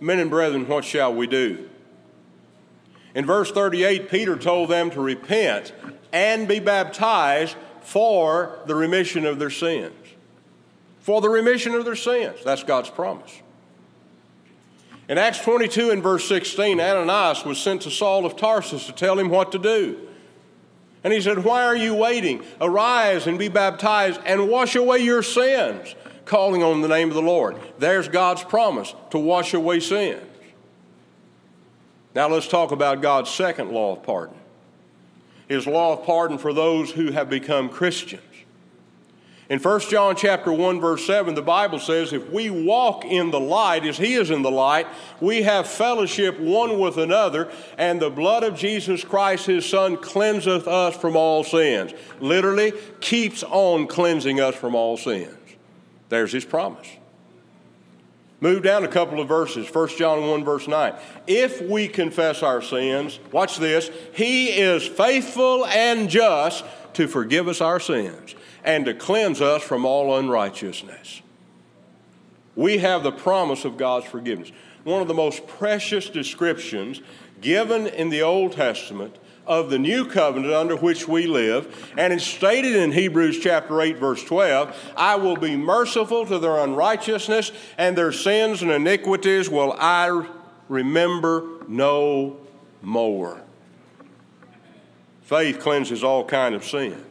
Men 0.00 0.18
and 0.18 0.30
brethren, 0.30 0.66
what 0.66 0.84
shall 0.84 1.14
we 1.14 1.26
do? 1.26 1.68
In 3.14 3.24
verse 3.24 3.52
38, 3.52 4.10
Peter 4.10 4.36
told 4.36 4.70
them 4.70 4.90
to 4.90 5.00
repent 5.00 5.72
and 6.12 6.48
be 6.48 6.58
baptized 6.58 7.56
for 7.80 8.58
the 8.66 8.74
remission 8.74 9.24
of 9.24 9.38
their 9.38 9.50
sins. 9.50 9.94
For 11.00 11.20
the 11.20 11.28
remission 11.28 11.74
of 11.74 11.84
their 11.84 11.94
sins. 11.94 12.38
That's 12.44 12.64
God's 12.64 12.90
promise. 12.90 13.42
In 15.08 15.18
Acts 15.18 15.40
22 15.40 15.90
and 15.90 16.02
verse 16.02 16.26
16, 16.28 16.80
Ananias 16.80 17.44
was 17.44 17.58
sent 17.58 17.82
to 17.82 17.90
Saul 17.90 18.24
of 18.24 18.36
Tarsus 18.36 18.86
to 18.86 18.92
tell 18.92 19.18
him 19.18 19.28
what 19.28 19.52
to 19.52 19.58
do. 19.58 20.08
And 21.02 21.12
he 21.12 21.20
said, 21.20 21.44
Why 21.44 21.64
are 21.64 21.76
you 21.76 21.94
waiting? 21.94 22.42
Arise 22.60 23.26
and 23.26 23.38
be 23.38 23.48
baptized 23.48 24.20
and 24.24 24.48
wash 24.48 24.74
away 24.74 25.00
your 25.00 25.22
sins, 25.22 25.94
calling 26.24 26.62
on 26.62 26.80
the 26.80 26.88
name 26.88 27.08
of 27.08 27.14
the 27.14 27.22
Lord. 27.22 27.56
There's 27.78 28.08
God's 28.08 28.42
promise 28.42 28.94
to 29.10 29.18
wash 29.18 29.52
away 29.52 29.80
sins. 29.80 30.22
Now 32.14 32.28
let's 32.28 32.48
talk 32.48 32.72
about 32.72 33.02
God's 33.02 33.30
second 33.30 33.72
law 33.72 33.92
of 33.92 34.02
pardon 34.02 34.36
his 35.48 35.66
law 35.66 35.92
of 35.92 36.04
pardon 36.04 36.38
for 36.38 36.52
those 36.52 36.90
who 36.90 37.12
have 37.12 37.28
become 37.28 37.68
Christians. 37.68 38.22
In 39.50 39.58
1 39.58 39.80
John 39.90 40.16
chapter 40.16 40.50
1 40.50 40.80
verse 40.80 41.04
7 41.06 41.34
the 41.34 41.42
Bible 41.42 41.78
says 41.78 42.14
if 42.14 42.30
we 42.30 42.48
walk 42.48 43.04
in 43.04 43.30
the 43.30 43.40
light 43.40 43.84
as 43.84 43.98
he 43.98 44.14
is 44.14 44.30
in 44.30 44.40
the 44.40 44.50
light 44.50 44.86
we 45.20 45.42
have 45.42 45.66
fellowship 45.66 46.40
one 46.40 46.78
with 46.78 46.96
another 46.96 47.52
and 47.76 48.00
the 48.00 48.08
blood 48.08 48.42
of 48.42 48.56
Jesus 48.56 49.04
Christ 49.04 49.44
his 49.44 49.66
son 49.68 49.98
cleanseth 49.98 50.66
us 50.66 50.96
from 50.96 51.14
all 51.14 51.44
sins. 51.44 51.92
Literally 52.20 52.72
keeps 53.00 53.42
on 53.42 53.86
cleansing 53.86 54.40
us 54.40 54.54
from 54.54 54.74
all 54.74 54.96
sins. 54.96 55.36
There's 56.08 56.32
his 56.32 56.46
promise. 56.46 56.88
Move 58.40 58.62
down 58.62 58.84
a 58.84 58.88
couple 58.88 59.20
of 59.20 59.28
verses. 59.28 59.68
1 59.72 59.88
John 59.98 60.26
1 60.26 60.42
verse 60.42 60.66
9. 60.66 60.94
If 61.26 61.60
we 61.60 61.86
confess 61.88 62.42
our 62.42 62.62
sins, 62.62 63.18
watch 63.30 63.58
this, 63.58 63.90
he 64.14 64.48
is 64.48 64.86
faithful 64.86 65.66
and 65.66 66.08
just 66.08 66.64
to 66.94 67.06
forgive 67.06 67.46
us 67.46 67.60
our 67.60 67.80
sins 67.80 68.34
and 68.64 68.86
to 68.86 68.94
cleanse 68.94 69.40
us 69.40 69.62
from 69.62 69.84
all 69.84 70.16
unrighteousness. 70.16 71.22
We 72.56 72.78
have 72.78 73.02
the 73.02 73.12
promise 73.12 73.64
of 73.64 73.76
God's 73.76 74.06
forgiveness. 74.06 74.52
One 74.84 75.02
of 75.02 75.08
the 75.08 75.14
most 75.14 75.46
precious 75.46 76.08
descriptions 76.08 77.00
given 77.40 77.86
in 77.86 78.10
the 78.10 78.22
Old 78.22 78.52
Testament 78.52 79.16
of 79.46 79.68
the 79.68 79.78
new 79.78 80.06
covenant 80.06 80.54
under 80.54 80.76
which 80.76 81.06
we 81.06 81.26
live. 81.26 81.92
And 81.98 82.12
it's 82.12 82.24
stated 82.24 82.76
in 82.76 82.92
Hebrews 82.92 83.40
chapter 83.40 83.80
8, 83.80 83.98
verse 83.98 84.24
12 84.24 84.92
I 84.96 85.16
will 85.16 85.36
be 85.36 85.56
merciful 85.56 86.24
to 86.26 86.38
their 86.38 86.58
unrighteousness, 86.58 87.52
and 87.76 87.96
their 87.96 88.12
sins 88.12 88.62
and 88.62 88.70
iniquities 88.70 89.50
will 89.50 89.74
I 89.78 90.26
remember 90.68 91.46
no 91.68 92.38
more. 92.80 93.42
Faith 95.22 95.58
cleanses 95.60 96.04
all 96.04 96.24
kind 96.24 96.54
of 96.54 96.64
sins. 96.64 97.04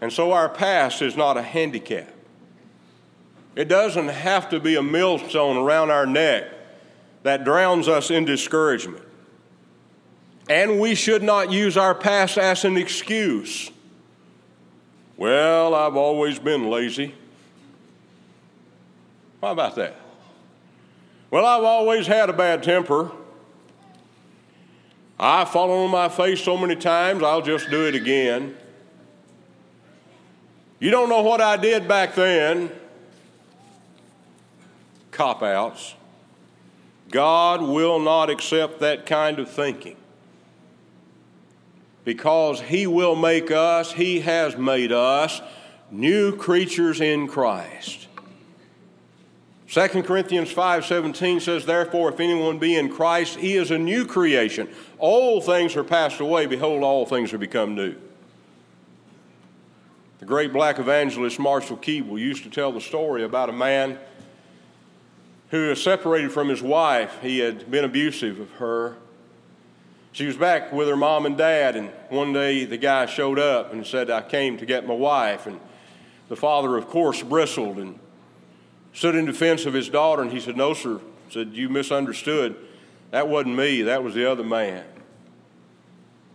And 0.00 0.12
so 0.12 0.32
our 0.32 0.48
past 0.48 1.02
is 1.02 1.16
not 1.16 1.36
a 1.36 1.42
handicap. 1.42 2.12
It 3.54 3.68
doesn't 3.68 4.08
have 4.08 4.48
to 4.50 4.60
be 4.60 4.76
a 4.76 4.82
millstone 4.82 5.56
around 5.56 5.90
our 5.90 6.06
neck 6.06 6.44
that 7.22 7.44
drowns 7.44 7.88
us 7.88 8.10
in 8.10 8.24
discouragement. 8.24 9.04
And 10.48 10.80
we 10.80 10.94
should 10.94 11.22
not 11.22 11.52
use 11.52 11.76
our 11.76 11.94
past 11.94 12.38
as 12.38 12.64
an 12.64 12.76
excuse. 12.76 13.70
Well, 15.16 15.74
I've 15.74 15.96
always 15.96 16.38
been 16.38 16.70
lazy. 16.70 17.14
How 19.42 19.52
about 19.52 19.74
that? 19.76 19.96
Well, 21.30 21.44
I've 21.44 21.64
always 21.64 22.06
had 22.06 22.30
a 22.30 22.32
bad 22.32 22.62
temper. 22.62 23.12
I've 25.18 25.50
fallen 25.50 25.84
on 25.84 25.90
my 25.90 26.08
face 26.08 26.42
so 26.42 26.56
many 26.56 26.76
times, 26.76 27.22
I'll 27.22 27.42
just 27.42 27.68
do 27.70 27.86
it 27.86 27.94
again. 27.94 28.56
You 30.80 30.90
don't 30.90 31.10
know 31.10 31.20
what 31.20 31.42
I 31.42 31.58
did 31.58 31.86
back 31.86 32.14
then. 32.14 32.72
Cop 35.10 35.42
outs. 35.42 35.94
God 37.10 37.60
will 37.60 37.98
not 37.98 38.30
accept 38.30 38.80
that 38.80 39.04
kind 39.04 39.38
of 39.38 39.50
thinking. 39.50 39.96
Because 42.04 42.62
He 42.62 42.86
will 42.86 43.14
make 43.14 43.50
us, 43.50 43.92
He 43.92 44.20
has 44.20 44.56
made 44.56 44.90
us, 44.90 45.42
new 45.90 46.34
creatures 46.34 47.02
in 47.02 47.28
Christ. 47.28 48.08
2 49.68 50.02
Corinthians 50.02 50.52
5:17 50.52 51.42
says 51.42 51.66
therefore 51.66 52.08
if 52.08 52.18
anyone 52.18 52.58
be 52.58 52.74
in 52.74 52.88
Christ 52.88 53.38
he 53.38 53.54
is 53.54 53.70
a 53.70 53.78
new 53.78 54.04
creation 54.04 54.68
all 54.98 55.40
things 55.40 55.76
are 55.76 55.84
passed 55.84 56.18
away 56.18 56.46
behold 56.46 56.82
all 56.82 57.06
things 57.06 57.32
are 57.32 57.38
become 57.38 57.76
new 57.76 57.94
the 60.20 60.26
great 60.26 60.52
black 60.52 60.78
evangelist 60.78 61.38
Marshall 61.38 61.78
Keeble 61.78 62.18
used 62.18 62.44
to 62.44 62.50
tell 62.50 62.72
the 62.72 62.80
story 62.80 63.24
about 63.24 63.48
a 63.48 63.54
man 63.54 63.98
who 65.48 65.70
was 65.70 65.82
separated 65.82 66.30
from 66.30 66.50
his 66.50 66.62
wife. 66.62 67.18
He 67.22 67.38
had 67.38 67.70
been 67.70 67.84
abusive 67.84 68.38
of 68.38 68.50
her. 68.52 68.96
She 70.12 70.26
was 70.26 70.36
back 70.36 70.72
with 70.74 70.88
her 70.88 70.96
mom 70.96 71.24
and 71.24 71.38
dad, 71.38 71.74
and 71.74 71.88
one 72.10 72.34
day 72.34 72.66
the 72.66 72.76
guy 72.76 73.06
showed 73.06 73.38
up 73.38 73.72
and 73.72 73.86
said, 73.86 74.10
I 74.10 74.20
came 74.20 74.58
to 74.58 74.66
get 74.66 74.86
my 74.86 74.92
wife. 74.92 75.46
And 75.46 75.58
the 76.28 76.36
father, 76.36 76.76
of 76.76 76.86
course, 76.86 77.22
bristled 77.22 77.78
and 77.78 77.98
stood 78.92 79.14
in 79.14 79.24
defense 79.24 79.64
of 79.64 79.72
his 79.72 79.88
daughter, 79.88 80.20
and 80.20 80.30
he 80.30 80.40
said, 80.40 80.56
No, 80.56 80.74
sir. 80.74 81.00
Said, 81.30 81.54
You 81.54 81.70
misunderstood. 81.70 82.56
That 83.10 83.26
wasn't 83.26 83.56
me, 83.56 83.82
that 83.82 84.04
was 84.04 84.14
the 84.14 84.30
other 84.30 84.44
man. 84.44 84.84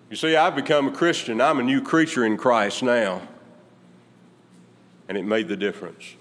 You 0.09 0.15
see, 0.15 0.35
I've 0.35 0.55
become 0.55 0.87
a 0.87 0.91
Christian. 0.91 1.39
I'm 1.39 1.59
a 1.59 1.63
new 1.63 1.81
creature 1.81 2.25
in 2.25 2.35
Christ 2.35 2.81
now 2.81 3.21
and 5.07 5.17
it 5.17 5.25
made 5.25 5.47
the 5.47 5.57
difference. 5.57 6.15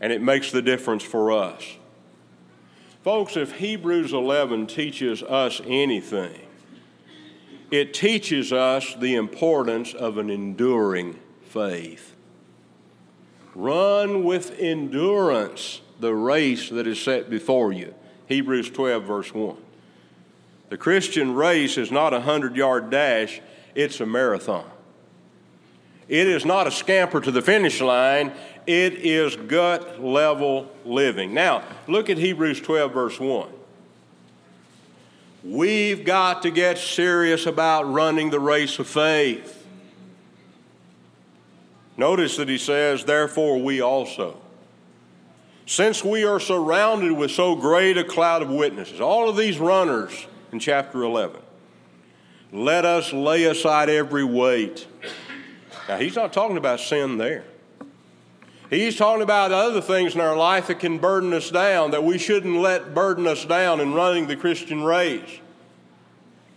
And 0.00 0.12
it 0.12 0.20
makes 0.20 0.50
the 0.52 0.62
difference 0.62 1.02
for 1.02 1.32
us. 1.32 1.76
Folks, 3.02 3.36
if 3.36 3.52
Hebrews 3.52 4.12
11 4.12 4.66
teaches 4.66 5.22
us 5.22 5.60
anything, 5.64 6.40
it 7.70 7.94
teaches 7.94 8.52
us 8.52 8.94
the 8.94 9.14
importance 9.14 9.94
of 9.94 10.18
an 10.18 10.30
enduring 10.30 11.18
faith. 11.42 12.14
Run 13.54 14.24
with 14.24 14.58
endurance 14.58 15.80
the 15.98 16.14
race 16.14 16.68
that 16.68 16.86
is 16.86 17.00
set 17.00 17.30
before 17.30 17.72
you. 17.72 17.94
Hebrews 18.26 18.70
12, 18.70 19.04
verse 19.04 19.32
1. 19.32 19.56
The 20.68 20.76
Christian 20.76 21.34
race 21.34 21.78
is 21.78 21.90
not 21.90 22.12
a 22.12 22.18
100 22.18 22.56
yard 22.56 22.90
dash, 22.90 23.40
it's 23.74 24.00
a 24.00 24.06
marathon. 24.06 24.68
It 26.08 26.28
is 26.28 26.44
not 26.44 26.66
a 26.66 26.70
scamper 26.70 27.20
to 27.20 27.30
the 27.30 27.42
finish 27.42 27.80
line, 27.80 28.32
it 28.66 28.94
is 28.94 29.36
gut 29.36 30.02
level 30.02 30.70
living. 30.84 31.34
Now, 31.34 31.64
look 31.88 32.10
at 32.10 32.18
Hebrews 32.18 32.60
12, 32.60 32.92
verse 32.92 33.20
1. 33.20 33.48
We've 35.44 36.04
got 36.04 36.42
to 36.42 36.50
get 36.50 36.78
serious 36.78 37.46
about 37.46 37.84
running 37.92 38.30
the 38.30 38.40
race 38.40 38.78
of 38.78 38.88
faith. 38.88 39.64
Notice 41.96 42.36
that 42.36 42.48
he 42.48 42.58
says, 42.58 43.04
Therefore, 43.04 43.58
we 43.60 43.80
also. 43.80 44.38
Since 45.66 46.04
we 46.04 46.24
are 46.24 46.38
surrounded 46.38 47.12
with 47.12 47.30
so 47.30 47.56
great 47.56 47.98
a 47.98 48.04
cloud 48.04 48.42
of 48.42 48.50
witnesses, 48.50 49.00
all 49.00 49.28
of 49.28 49.36
these 49.36 49.58
runners 49.58 50.26
in 50.52 50.60
chapter 50.60 51.02
11, 51.02 51.40
let 52.52 52.84
us 52.84 53.12
lay 53.12 53.44
aside 53.44 53.88
every 53.88 54.24
weight. 54.24 54.86
Now, 55.88 55.98
he's 55.98 56.16
not 56.16 56.32
talking 56.32 56.56
about 56.56 56.80
sin 56.80 57.18
there. 57.18 57.44
He's 58.68 58.96
talking 58.96 59.22
about 59.22 59.52
other 59.52 59.80
things 59.80 60.14
in 60.14 60.20
our 60.20 60.36
life 60.36 60.66
that 60.66 60.80
can 60.80 60.98
burden 60.98 61.32
us 61.32 61.50
down, 61.50 61.92
that 61.92 62.02
we 62.02 62.18
shouldn't 62.18 62.56
let 62.56 62.94
burden 62.94 63.26
us 63.26 63.44
down 63.44 63.80
in 63.80 63.94
running 63.94 64.26
the 64.26 64.34
Christian 64.34 64.82
race. 64.82 65.40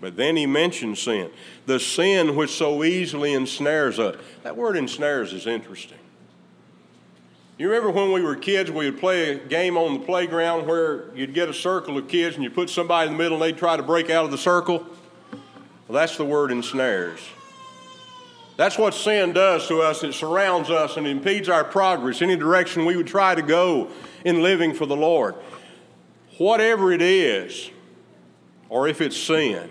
But 0.02 0.16
then 0.16 0.36
he 0.36 0.46
mentions 0.46 1.02
sin, 1.02 1.30
the 1.66 1.80
sin 1.80 2.36
which 2.36 2.52
so 2.52 2.84
easily 2.84 3.34
ensnares 3.34 4.00
us. 4.00 4.16
That 4.44 4.58
word 4.58 4.78
ensnares 4.78 5.34
is 5.34 5.46
interesting. 5.46 5.98
You 7.60 7.68
remember 7.68 7.92
when 7.92 8.14
we 8.14 8.22
were 8.22 8.38
kids, 8.38 8.72
we 8.72 8.90
would 8.90 9.00
play 9.00 9.32
a 9.32 9.36
game 9.36 9.78
on 9.78 10.00
the 10.00 10.06
playground 10.06 10.66
where 10.66 11.14
you'd 11.14 11.34
get 11.34 11.50
a 11.50 11.54
circle 11.54 11.98
of 11.98 12.08
kids 12.08 12.36
and 12.36 12.44
you 12.44 12.50
put 12.50 12.70
somebody 12.70 13.08
in 13.08 13.18
the 13.18 13.22
middle 13.22 13.44
and 13.44 13.44
they'd 13.44 13.60
try 13.60 13.76
to 13.76 13.84
break 13.84 14.10
out 14.10 14.24
of 14.24 14.32
the 14.32 14.38
circle? 14.38 14.86
Well, 15.88 16.00
that's 16.00 16.16
the 16.16 16.24
word 16.24 16.52
ensnares. 16.52 17.20
That's 18.60 18.78
what 18.78 18.94
sin 18.94 19.32
does 19.32 19.70
to 19.70 19.82
us. 19.82 20.04
It 20.04 20.12
surrounds 20.12 20.70
us 20.70 20.98
and 20.98 21.08
impedes 21.08 21.48
our 21.48 21.64
progress, 21.64 22.22
any 22.22 22.36
direction 22.36 22.84
we 22.84 22.98
would 22.98 23.08
try 23.08 23.34
to 23.34 23.42
go 23.42 23.90
in 24.26 24.44
living 24.44 24.74
for 24.74 24.86
the 24.86 24.98
Lord. 24.98 25.36
Whatever 26.38 26.92
it 26.92 27.02
is, 27.02 27.72
or 28.68 28.90
if 28.90 29.00
it's 29.00 29.16
sin, 29.16 29.70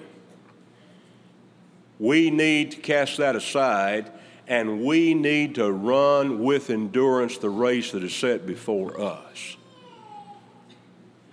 we 1.99 2.30
need 2.30 2.71
to 2.71 2.76
cast 2.78 3.18
that 3.18 3.37
aside 3.37 4.11
and 4.47 4.83
we 4.83 5.12
need 5.12 5.57
to 5.57 5.71
run 5.71 6.42
with 6.42 6.71
endurance 6.71 7.37
the 7.37 7.50
race 7.50 7.92
that 7.92 8.02
is 8.02 8.14
set 8.14 8.47
before 8.47 8.99
us. 8.99 9.59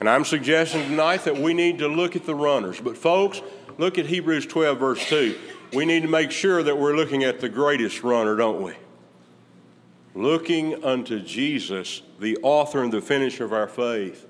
And 0.02 0.10
I'm 0.10 0.26
suggesting 0.26 0.90
tonight 0.90 1.24
that 1.24 1.38
we 1.38 1.54
need 1.54 1.80
to 1.80 1.88
look 1.88 2.18
at 2.18 2.26
the 2.26 2.36
runners. 2.36 2.82
But, 2.82 2.98
folks, 2.98 3.42
look 3.78 3.98
at 3.98 4.08
Hebrews 4.08 4.46
12, 4.46 4.78
verse 4.78 5.08
2 5.08 5.40
we 5.76 5.86
need 5.86 6.04
to 6.04 6.08
make 6.08 6.32
sure 6.32 6.64
that 6.64 6.78
we're 6.78 6.96
looking 6.96 7.24
at 7.24 7.42
the 7.42 7.50
greatest 7.50 8.04
runner, 8.04 8.36
don't 8.36 8.62
we? 8.62 8.74
Looking 10.16 10.84
unto 10.84 11.20
Jesus, 11.20 12.02
the 12.20 12.38
author 12.42 12.82
and 12.82 12.94
the 12.94 13.02
finisher 13.02 13.44
of 13.44 13.52
our 13.52 13.68
faith, 13.68 14.26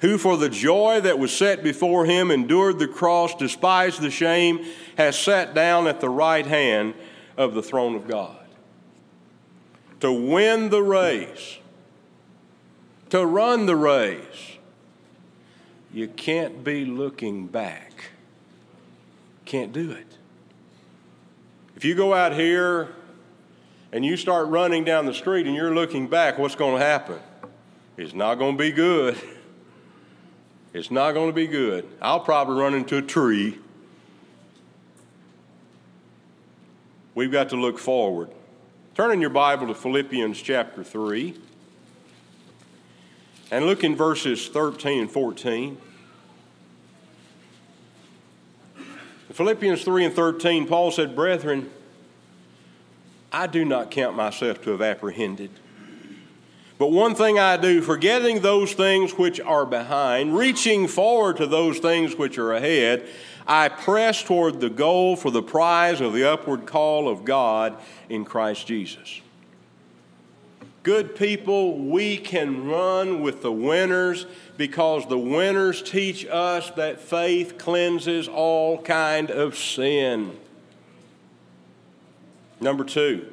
who 0.00 0.16
for 0.16 0.36
the 0.36 0.48
joy 0.48 1.00
that 1.02 1.18
was 1.18 1.30
set 1.30 1.62
before 1.62 2.06
him 2.06 2.30
endured 2.30 2.78
the 2.78 2.88
cross, 2.88 3.34
despised 3.34 4.00
the 4.00 4.10
shame, 4.10 4.64
has 4.96 5.18
sat 5.18 5.54
down 5.54 5.86
at 5.86 6.00
the 6.00 6.08
right 6.08 6.46
hand 6.46 6.94
of 7.36 7.54
the 7.54 7.62
throne 7.62 7.94
of 7.94 8.08
God. 8.08 8.36
To 10.00 10.10
win 10.10 10.70
the 10.70 10.82
race, 10.82 11.58
to 13.10 13.24
run 13.24 13.66
the 13.66 13.76
race, 13.76 14.56
you 15.92 16.08
can't 16.08 16.64
be 16.64 16.86
looking 16.86 17.46
back. 17.46 18.10
Can't 19.44 19.72
do 19.72 19.90
it. 19.90 20.11
If 21.82 21.86
you 21.86 21.96
go 21.96 22.14
out 22.14 22.32
here 22.32 22.90
and 23.90 24.04
you 24.04 24.16
start 24.16 24.46
running 24.46 24.84
down 24.84 25.04
the 25.04 25.12
street 25.12 25.48
and 25.48 25.56
you're 25.56 25.74
looking 25.74 26.06
back, 26.06 26.38
what's 26.38 26.54
going 26.54 26.78
to 26.78 26.86
happen? 26.86 27.18
It's 27.96 28.14
not 28.14 28.36
going 28.36 28.56
to 28.56 28.62
be 28.62 28.70
good. 28.70 29.20
It's 30.72 30.92
not 30.92 31.10
going 31.10 31.30
to 31.30 31.32
be 31.32 31.48
good. 31.48 31.88
I'll 32.00 32.20
probably 32.20 32.60
run 32.60 32.74
into 32.74 32.98
a 32.98 33.02
tree. 33.02 33.58
We've 37.16 37.32
got 37.32 37.48
to 37.48 37.56
look 37.56 37.80
forward. 37.80 38.30
Turn 38.94 39.10
in 39.10 39.20
your 39.20 39.30
Bible 39.30 39.66
to 39.66 39.74
Philippians 39.74 40.40
chapter 40.40 40.84
3 40.84 41.34
and 43.50 43.66
look 43.66 43.82
in 43.82 43.96
verses 43.96 44.46
13 44.46 45.00
and 45.00 45.10
14. 45.10 45.76
In 48.78 48.84
Philippians 49.32 49.82
3 49.82 50.06
and 50.06 50.14
13, 50.14 50.66
Paul 50.66 50.90
said, 50.90 51.16
Brethren, 51.16 51.70
I 53.32 53.46
do 53.46 53.64
not 53.64 53.90
count 53.90 54.14
myself 54.14 54.60
to 54.62 54.70
have 54.70 54.82
apprehended. 54.82 55.50
But 56.78 56.88
one 56.90 57.14
thing 57.14 57.38
I 57.38 57.56
do, 57.56 57.80
forgetting 57.80 58.40
those 58.40 58.74
things 58.74 59.12
which 59.12 59.40
are 59.40 59.64
behind, 59.64 60.36
reaching 60.36 60.86
forward 60.86 61.38
to 61.38 61.46
those 61.46 61.78
things 61.78 62.16
which 62.16 62.36
are 62.38 62.52
ahead, 62.52 63.08
I 63.46 63.68
press 63.68 64.22
toward 64.22 64.60
the 64.60 64.68
goal 64.68 65.16
for 65.16 65.30
the 65.30 65.42
prize 65.42 66.00
of 66.00 66.12
the 66.12 66.30
upward 66.30 66.66
call 66.66 67.08
of 67.08 67.24
God 67.24 67.76
in 68.08 68.24
Christ 68.24 68.66
Jesus. 68.66 69.20
Good 70.82 71.14
people, 71.14 71.78
we 71.78 72.16
can 72.16 72.66
run 72.66 73.22
with 73.22 73.42
the 73.42 73.52
winners 73.52 74.26
because 74.56 75.06
the 75.06 75.18
winners 75.18 75.80
teach 75.80 76.26
us 76.26 76.70
that 76.72 77.00
faith 77.00 77.56
cleanses 77.56 78.26
all 78.26 78.82
kind 78.82 79.30
of 79.30 79.56
sin. 79.56 80.36
Number 82.60 82.84
2. 82.84 83.26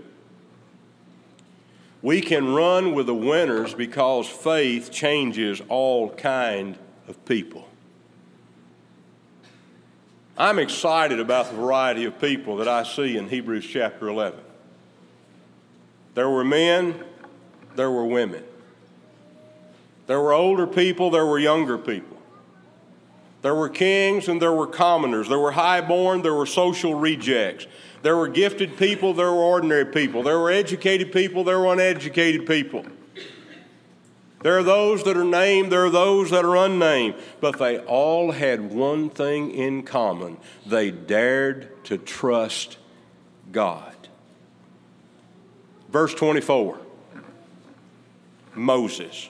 We 2.01 2.21
can 2.21 2.53
run 2.53 2.93
with 2.93 3.07
the 3.07 3.15
winners 3.15 3.73
because 3.73 4.27
faith 4.27 4.91
changes 4.91 5.59
all 5.69 6.11
kind 6.11 6.77
of 7.07 7.23
people. 7.25 7.67
I'm 10.37 10.59
excited 10.59 11.19
about 11.19 11.49
the 11.49 11.57
variety 11.57 12.05
of 12.05 12.21
people 12.21 12.57
that 12.57 12.67
I 12.67 12.83
see 12.83 13.17
in 13.17 13.27
Hebrews 13.27 13.67
chapter 13.67 14.07
11. 14.07 14.39
There 16.13 16.29
were 16.29 16.45
men 16.45 17.03
there 17.79 17.89
were 17.89 18.03
women. 18.03 18.43
There 20.05 20.19
were 20.19 20.33
older 20.33 20.67
people, 20.67 21.11
there 21.11 21.25
were 21.25 21.39
younger 21.39 21.77
people. 21.77 22.17
There 23.41 23.55
were 23.55 23.69
kings 23.69 24.27
and 24.27 24.41
there 24.41 24.51
were 24.51 24.67
commoners. 24.67 25.29
There 25.29 25.39
were 25.39 25.53
highborn, 25.53 26.21
there 26.21 26.33
were 26.33 26.45
social 26.45 26.93
rejects. 26.93 27.67
There 28.01 28.17
were 28.17 28.27
gifted 28.27 28.77
people, 28.77 29.13
there 29.13 29.31
were 29.31 29.41
ordinary 29.41 29.85
people. 29.85 30.23
There 30.23 30.37
were 30.37 30.51
educated 30.51 31.13
people, 31.13 31.45
there 31.45 31.57
were 31.57 31.71
uneducated 31.71 32.45
people. 32.45 32.83
There 34.43 34.57
are 34.57 34.63
those 34.63 35.05
that 35.05 35.15
are 35.15 35.23
named, 35.23 35.71
there 35.71 35.85
are 35.85 35.89
those 35.89 36.31
that 36.31 36.43
are 36.43 36.57
unnamed, 36.57 37.15
but 37.39 37.59
they 37.59 37.79
all 37.79 38.33
had 38.33 38.73
one 38.73 39.09
thing 39.09 39.51
in 39.51 39.83
common 39.83 40.35
they 40.65 40.91
dared 40.91 41.85
to 41.85 41.97
trust 41.97 42.77
God. 43.53 43.95
Verse 45.89 46.13
24. 46.13 46.88
Moses. 48.55 49.29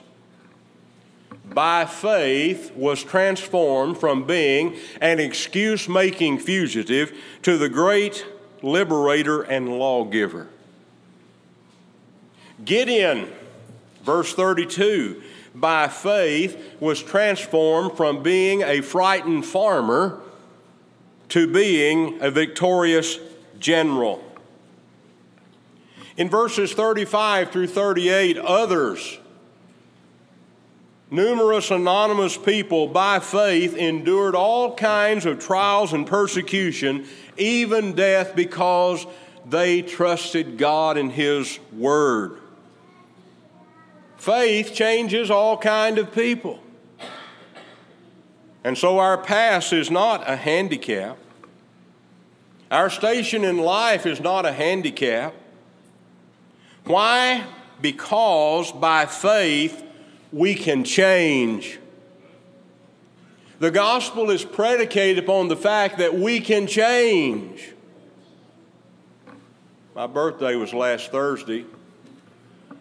By 1.44 1.84
faith, 1.84 2.72
was 2.74 3.02
transformed 3.02 3.98
from 3.98 4.24
being 4.24 4.76
an 5.00 5.18
excuse 5.18 5.88
making 5.88 6.38
fugitive 6.38 7.16
to 7.42 7.58
the 7.58 7.68
great 7.68 8.24
liberator 8.62 9.42
and 9.42 9.68
lawgiver. 9.78 10.48
Gideon, 12.64 13.30
verse 14.04 14.32
32, 14.34 15.22
by 15.54 15.88
faith 15.88 16.76
was 16.78 17.02
transformed 17.02 17.96
from 17.96 18.22
being 18.22 18.62
a 18.62 18.80
frightened 18.80 19.44
farmer 19.44 20.20
to 21.30 21.46
being 21.46 22.20
a 22.20 22.30
victorious 22.30 23.18
general. 23.58 24.22
In 26.20 26.28
verses 26.28 26.74
35 26.74 27.50
through 27.50 27.68
38, 27.68 28.36
others, 28.36 29.18
numerous 31.10 31.70
anonymous 31.70 32.36
people 32.36 32.88
by 32.88 33.20
faith 33.20 33.74
endured 33.74 34.34
all 34.34 34.74
kinds 34.74 35.24
of 35.24 35.38
trials 35.38 35.94
and 35.94 36.06
persecution, 36.06 37.06
even 37.38 37.94
death, 37.94 38.36
because 38.36 39.06
they 39.48 39.80
trusted 39.80 40.58
God 40.58 40.98
and 40.98 41.10
His 41.10 41.58
Word. 41.72 42.38
Faith 44.18 44.74
changes 44.74 45.30
all 45.30 45.56
kind 45.56 45.96
of 45.96 46.12
people. 46.12 46.60
And 48.62 48.76
so 48.76 48.98
our 48.98 49.16
past 49.16 49.72
is 49.72 49.90
not 49.90 50.28
a 50.28 50.36
handicap. 50.36 51.16
Our 52.70 52.90
station 52.90 53.42
in 53.42 53.56
life 53.56 54.04
is 54.04 54.20
not 54.20 54.44
a 54.44 54.52
handicap. 54.52 55.34
Why? 56.84 57.44
Because 57.80 58.72
by 58.72 59.06
faith 59.06 59.84
we 60.32 60.54
can 60.54 60.84
change. 60.84 61.78
The 63.58 63.70
gospel 63.70 64.30
is 64.30 64.44
predicated 64.44 65.22
upon 65.22 65.48
the 65.48 65.56
fact 65.56 65.98
that 65.98 66.14
we 66.14 66.40
can 66.40 66.66
change. 66.66 67.72
My 69.94 70.06
birthday 70.06 70.56
was 70.56 70.72
last 70.72 71.10
Thursday. 71.10 71.66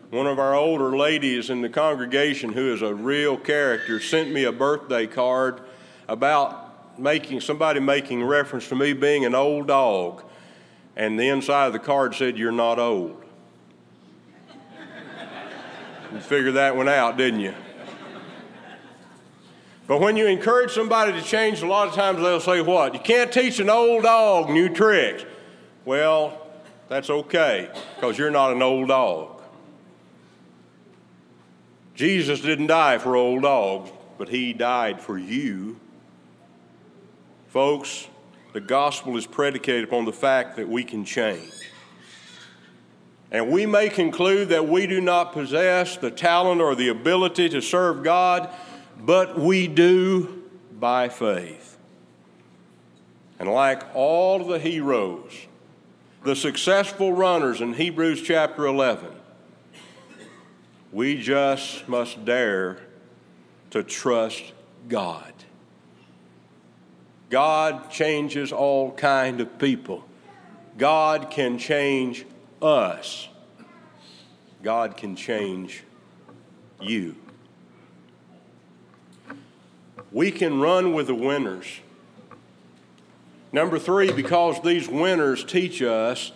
One 0.10 0.26
of 0.26 0.40
our 0.40 0.56
older 0.56 0.96
ladies 0.96 1.50
in 1.50 1.62
the 1.62 1.70
congregation, 1.70 2.54
who 2.54 2.74
is 2.74 2.82
a 2.82 2.96
real 2.96 3.38
character, 3.38 4.00
sent 4.00 4.32
me 4.32 4.46
a 4.46 4.52
birthday 4.52 5.06
card 5.06 5.62
about 6.08 6.98
making 7.00 7.42
somebody 7.42 7.80
making 7.80 8.24
reference 8.24 8.68
to 8.70 8.76
me 8.76 8.94
being 8.94 9.26
an 9.26 9.36
old 9.36 9.68
dog. 9.68 10.24
And 10.96 11.20
the 11.20 11.28
inside 11.28 11.68
of 11.68 11.74
the 11.74 11.80
card 11.80 12.16
said, 12.16 12.38
You're 12.38 12.52
not 12.52 12.80
old. 12.80 13.24
You 16.14 16.20
figured 16.20 16.56
that 16.56 16.76
one 16.76 16.88
out, 16.88 17.18
didn't 17.18 17.40
you? 17.40 17.54
But 19.88 20.02
when 20.02 20.18
you 20.18 20.28
encourage 20.28 20.72
somebody 20.72 21.14
to 21.14 21.22
change, 21.22 21.64
a 21.64 21.68
lot 21.68 21.88
of 21.88 21.96
times 21.96 22.22
they'll 22.22 22.40
say, 22.40 22.62
What? 22.62 22.94
You 22.94 23.00
can't 23.00 23.32
teach 23.32 23.60
an 23.60 23.70
old 23.70 24.04
dog 24.04 24.50
new 24.50 24.70
tricks. 24.70 25.26
Well, 25.84 26.46
that's 26.88 27.10
okay, 27.10 27.70
because 27.96 28.18
you're 28.18 28.30
not 28.30 28.52
an 28.52 28.62
old 28.62 28.90
dog. 28.90 29.42
Jesus 31.96 32.40
didn't 32.40 32.68
die 32.68 32.98
for 32.98 33.16
old 33.16 33.42
dogs, 33.42 33.92
but 34.18 34.30
He 34.30 34.54
died 34.54 35.02
for 35.02 35.18
you. 35.18 35.80
Folks, 37.48 38.08
the 38.54 38.62
gospel 38.62 39.18
is 39.18 39.26
predicated 39.26 39.86
upon 39.86 40.06
the 40.06 40.14
fact 40.14 40.56
that 40.58 40.70
we 40.70 40.84
can 40.84 41.04
change. 41.04 41.69
And 43.32 43.50
we 43.50 43.66
may 43.66 43.90
conclude 43.90 44.50
that 44.50 44.68
we 44.68 44.88
do 44.88 45.00
not 45.00 45.34
possess 45.34 45.98
the 45.98 46.10
talent 46.10 46.62
or 46.62 46.76
the 46.76 46.90
ability 46.90 47.50
to 47.50 47.62
serve 47.62 48.04
God 48.04 48.54
but 49.00 49.40
we 49.40 49.68
do 49.68 50.44
by 50.78 51.10
faith. 51.10 51.78
And 53.40 53.50
like 53.50 53.84
all 53.96 54.44
the 54.44 54.60
heroes, 54.60 55.48
the 56.24 56.36
successful 56.36 57.14
runners 57.14 57.62
in 57.62 57.74
Hebrews 57.74 58.22
chapter 58.22 58.66
11, 58.66 59.10
we 60.92 61.22
just 61.22 61.88
must 61.88 62.26
dare 62.26 62.80
to 63.72 63.84
trust 63.84 64.52
God. 64.90 65.34
God 67.30 67.90
changes 67.92 68.52
all 68.52 68.92
kind 68.92 69.40
of 69.40 69.60
people. 69.60 70.04
God 70.78 71.30
can 71.30 71.58
change 71.58 72.26
us. 72.62 73.30
God 74.62 74.98
can 74.98 75.16
change 75.16 75.84
you. 76.82 77.16
We 80.12 80.32
can 80.32 80.60
run 80.60 80.94
with 80.94 81.08
the 81.08 81.16
winners. 81.16 81.68
Number 83.52 83.80
three, 83.80 84.12
because 84.12 84.62
these 84.62 84.88
winners 84.88 85.44
teach 85.44 85.82
us 85.82 86.32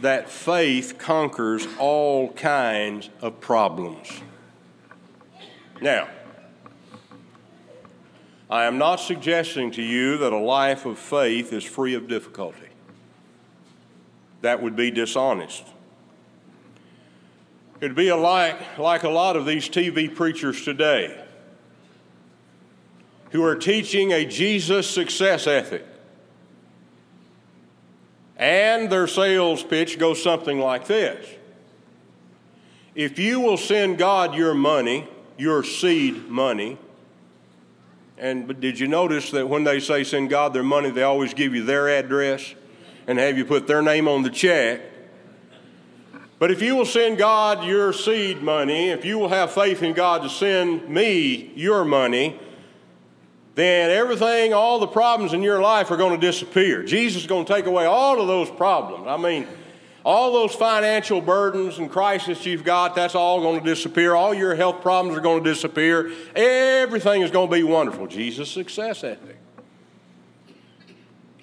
that 0.00 0.30
faith 0.30 0.96
conquers 0.98 1.66
all 1.78 2.32
kinds 2.32 3.10
of 3.20 3.40
problems. 3.40 4.08
Now, 5.80 6.08
I 8.50 8.64
am 8.64 8.78
not 8.78 8.96
suggesting 8.96 9.70
to 9.72 9.82
you 9.82 10.16
that 10.18 10.32
a 10.32 10.38
life 10.38 10.86
of 10.86 10.98
faith 10.98 11.52
is 11.52 11.64
free 11.64 11.94
of 11.94 12.08
difficulty. 12.08 12.67
That 14.42 14.62
would 14.62 14.76
be 14.76 14.90
dishonest. 14.90 15.64
It'd 17.80 17.96
be 17.96 18.12
like, 18.12 18.78
like 18.78 19.04
a 19.04 19.08
lot 19.08 19.36
of 19.36 19.46
these 19.46 19.68
TV 19.68 20.12
preachers 20.12 20.64
today 20.64 21.24
who 23.30 23.44
are 23.44 23.54
teaching 23.54 24.12
a 24.12 24.24
Jesus 24.24 24.88
success 24.88 25.46
ethic. 25.46 25.84
And 28.36 28.90
their 28.90 29.06
sales 29.06 29.62
pitch 29.62 29.98
goes 29.98 30.22
something 30.22 30.58
like 30.58 30.86
this 30.86 31.26
If 32.94 33.18
you 33.18 33.40
will 33.40 33.56
send 33.56 33.98
God 33.98 34.34
your 34.34 34.54
money, 34.54 35.06
your 35.36 35.62
seed 35.62 36.28
money, 36.28 36.78
and 38.16 38.60
did 38.60 38.80
you 38.80 38.88
notice 38.88 39.30
that 39.30 39.48
when 39.48 39.62
they 39.62 39.78
say 39.78 40.02
send 40.02 40.30
God 40.30 40.52
their 40.52 40.64
money, 40.64 40.90
they 40.90 41.04
always 41.04 41.34
give 41.34 41.54
you 41.54 41.62
their 41.62 41.88
address 41.88 42.54
and 43.08 43.18
have 43.18 43.38
you 43.38 43.44
put 43.44 43.66
their 43.66 43.82
name 43.82 44.06
on 44.06 44.22
the 44.22 44.30
check? 44.30 44.82
But 46.38 46.52
if 46.52 46.62
you 46.62 46.76
will 46.76 46.86
send 46.86 47.18
God 47.18 47.64
your 47.64 47.92
seed 47.92 48.42
money, 48.42 48.90
if 48.90 49.04
you 49.04 49.18
will 49.18 49.30
have 49.30 49.50
faith 49.50 49.82
in 49.82 49.94
God 49.94 50.22
to 50.22 50.28
send 50.28 50.88
me 50.88 51.52
your 51.56 51.84
money, 51.84 52.38
then 53.56 53.90
everything, 53.90 54.52
all 54.52 54.78
the 54.78 54.86
problems 54.86 55.32
in 55.32 55.42
your 55.42 55.60
life 55.60 55.90
are 55.90 55.96
going 55.96 56.20
to 56.20 56.24
disappear. 56.24 56.84
Jesus 56.84 57.22
is 57.22 57.26
going 57.26 57.44
to 57.44 57.52
take 57.52 57.66
away 57.66 57.86
all 57.86 58.20
of 58.20 58.28
those 58.28 58.48
problems. 58.50 59.08
I 59.08 59.16
mean, 59.16 59.48
all 60.04 60.32
those 60.32 60.54
financial 60.54 61.20
burdens 61.20 61.78
and 61.78 61.90
crises 61.90 62.46
you've 62.46 62.62
got, 62.62 62.94
that's 62.94 63.16
all 63.16 63.40
going 63.40 63.58
to 63.58 63.64
disappear. 63.64 64.14
All 64.14 64.32
your 64.32 64.54
health 64.54 64.80
problems 64.80 65.18
are 65.18 65.20
going 65.20 65.42
to 65.42 65.50
disappear. 65.50 66.12
Everything 66.36 67.22
is 67.22 67.32
going 67.32 67.48
to 67.48 67.56
be 67.56 67.64
wonderful. 67.64 68.06
Jesus' 68.06 68.50
success 68.50 69.02
ethic. 69.02 69.38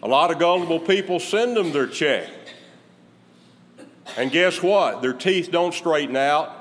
A 0.04 0.08
lot 0.08 0.32
of 0.32 0.40
gullible 0.40 0.80
people 0.80 1.20
send 1.20 1.58
them 1.58 1.72
their 1.72 1.88
check. 1.88 2.30
And 4.18 4.32
guess 4.32 4.62
what? 4.62 5.02
Their 5.02 5.14
teeth 5.14 5.50
don't 5.52 5.74
straighten 5.74 6.16
out 6.16 6.52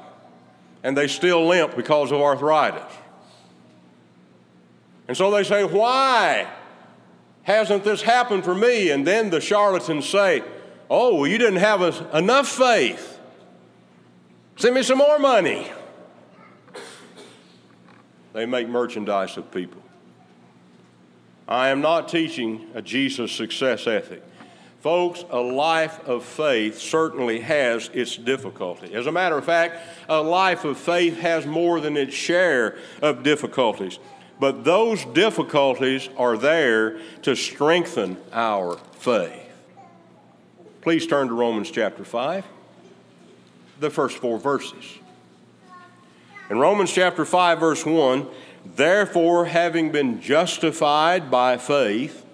and 0.83 0.97
they 0.97 1.09
still 1.09 1.47
limp 1.47 1.77
because 1.77 2.13
of 2.13 2.21
arthritis. 2.21 2.93
And 5.09 5.17
so 5.17 5.31
they 5.31 5.45
say, 5.45 5.65
Why 5.65 6.49
hasn't 7.43 7.85
this 7.85 8.03
happened 8.03 8.45
for 8.45 8.55
me? 8.55 8.91
And 8.91 9.07
then 9.07 9.31
the 9.31 9.41
charlatans 9.41 10.09
say, 10.09 10.43
Oh, 10.89 11.17
well, 11.17 11.27
you 11.27 11.39
didn't 11.39 11.61
have 11.61 11.83
a, 11.83 12.17
enough 12.17 12.49
faith. 12.49 13.19
Send 14.57 14.75
me 14.75 14.83
some 14.83 14.99
more 14.99 15.19
money. 15.19 15.71
They 18.33 18.47
make 18.47 18.69
merchandise 18.69 19.37
of 19.37 19.51
people. 19.51 19.84
I 21.47 21.69
am 21.69 21.81
not 21.81 22.09
teaching 22.09 22.67
a 22.75 22.81
Jesus 22.81 23.33
success 23.33 23.87
ethic. 23.87 24.23
Folks, 24.81 25.25
a 25.31 25.41
life 25.41 26.07
of 26.07 26.25
faith 26.25 26.79
certainly 26.79 27.41
has 27.41 27.89
its 27.95 28.17
difficulty. 28.17 28.95
As 28.95 29.07
a 29.07 29.13
matter 29.13 29.39
of 29.39 29.45
fact, 29.45 29.79
a 30.09 30.21
life 30.21 30.65
of 30.65 30.77
faith 30.77 31.19
has 31.21 31.47
more 31.47 31.81
than 31.81 31.97
its 31.97 32.15
share 32.15 32.77
of 33.01 33.23
difficulties. 33.23 33.99
But 34.39 34.65
those 34.65 35.05
difficulties 35.07 36.09
are 36.19 36.37
there 36.37 36.99
to 37.23 37.35
strengthen 37.35 38.19
our 38.33 38.79
faith. 38.99 39.41
Please 40.83 41.07
turn 41.07 41.29
to 41.29 41.35
Romans 41.35 41.71
chapter 41.71 42.05
5, 42.05 42.45
the 43.81 43.89
first 43.89 44.19
four 44.19 44.39
verses. 44.39 44.99
In 46.51 46.59
Romans 46.59 46.93
chapter 46.93 47.25
5, 47.25 47.59
verse 47.59 47.87
1, 47.87 48.27
therefore, 48.65 49.47
having 49.47 49.93
been 49.93 50.21
justified 50.21 51.31
by 51.31 51.57
faith, 51.57 52.25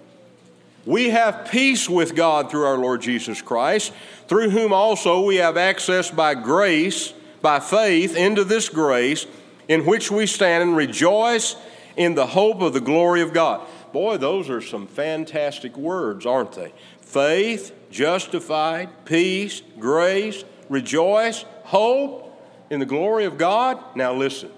we 0.86 1.10
have 1.10 1.48
peace 1.50 1.88
with 1.88 2.14
God 2.14 2.50
through 2.50 2.64
our 2.64 2.78
Lord 2.78 3.02
Jesus 3.02 3.42
Christ, 3.42 3.92
through 4.28 4.50
whom 4.50 4.72
also 4.72 5.22
we 5.24 5.36
have 5.36 5.56
access 5.56 6.10
by 6.10 6.34
grace, 6.34 7.12
by 7.42 7.60
faith, 7.60 8.16
into 8.16 8.44
this 8.44 8.68
grace 8.68 9.26
in 9.68 9.86
which 9.86 10.10
we 10.10 10.26
stand 10.26 10.62
and 10.62 10.76
rejoice 10.76 11.56
in 11.96 12.14
the 12.14 12.26
hope 12.26 12.60
of 12.60 12.72
the 12.72 12.80
glory 12.80 13.20
of 13.20 13.32
God. 13.32 13.66
Boy, 13.92 14.16
those 14.16 14.48
are 14.48 14.60
some 14.60 14.86
fantastic 14.86 15.76
words, 15.76 16.24
aren't 16.24 16.52
they? 16.52 16.72
Faith, 17.00 17.72
justified, 17.90 18.88
peace, 19.04 19.62
grace, 19.78 20.44
rejoice, 20.68 21.44
hope 21.64 22.26
in 22.70 22.80
the 22.80 22.86
glory 22.86 23.24
of 23.24 23.36
God. 23.36 23.78
Now 23.94 24.14
listen. 24.14 24.50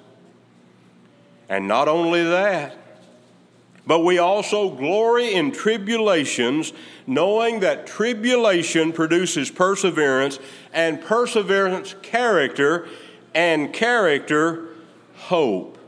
And 1.48 1.68
not 1.68 1.88
only 1.88 2.24
that, 2.24 2.76
but 3.87 4.00
we 4.00 4.18
also 4.18 4.70
glory 4.70 5.35
in 5.35 5.50
tribulations, 5.50 6.72
knowing 7.07 7.61
that 7.61 7.87
tribulation 7.87 8.92
produces 8.92 9.50
perseverance, 9.50 10.38
and 10.72 11.00
perseverance, 11.00 11.94
character, 12.02 12.87
and 13.35 13.72
character, 13.72 14.68
hope. 15.16 15.78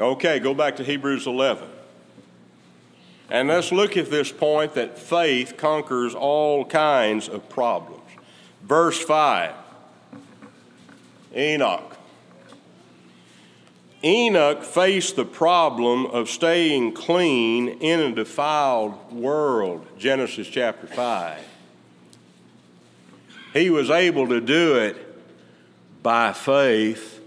Okay, 0.00 0.40
go 0.40 0.52
back 0.54 0.76
to 0.76 0.84
Hebrews 0.84 1.26
11. 1.26 1.68
And 3.30 3.48
let's 3.48 3.70
look 3.70 3.96
at 3.96 4.10
this 4.10 4.32
point 4.32 4.74
that 4.74 4.98
faith 4.98 5.56
conquers 5.56 6.14
all 6.14 6.64
kinds 6.64 7.28
of 7.28 7.48
problems. 7.48 8.02
Verse 8.62 9.00
5 9.00 9.52
Enoch. 11.36 11.93
Enoch 14.04 14.62
faced 14.62 15.16
the 15.16 15.24
problem 15.24 16.04
of 16.06 16.28
staying 16.28 16.92
clean 16.92 17.68
in 17.80 18.00
a 18.00 18.14
defiled 18.14 19.10
world, 19.10 19.86
Genesis 19.98 20.46
chapter 20.46 20.86
5. 20.86 21.38
He 23.54 23.70
was 23.70 23.88
able 23.88 24.28
to 24.28 24.42
do 24.42 24.76
it 24.76 24.96
by 26.02 26.34
faith. 26.34 27.20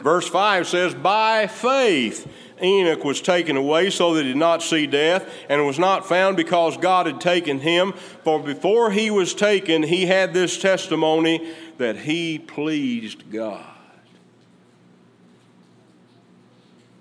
Verse 0.00 0.28
5 0.28 0.68
says, 0.68 0.94
By 0.94 1.48
faith 1.48 2.30
Enoch 2.62 3.04
was 3.04 3.20
taken 3.20 3.56
away 3.56 3.90
so 3.90 4.14
that 4.14 4.22
he 4.22 4.28
did 4.28 4.36
not 4.36 4.62
see 4.62 4.86
death, 4.86 5.28
and 5.48 5.66
was 5.66 5.78
not 5.78 6.06
found 6.06 6.36
because 6.36 6.76
God 6.76 7.06
had 7.06 7.20
taken 7.20 7.58
him. 7.58 7.94
For 8.22 8.38
before 8.38 8.92
he 8.92 9.10
was 9.10 9.34
taken, 9.34 9.82
he 9.82 10.06
had 10.06 10.34
this 10.34 10.60
testimony 10.60 11.52
that 11.78 11.96
he 11.96 12.38
pleased 12.38 13.30
God. 13.32 13.69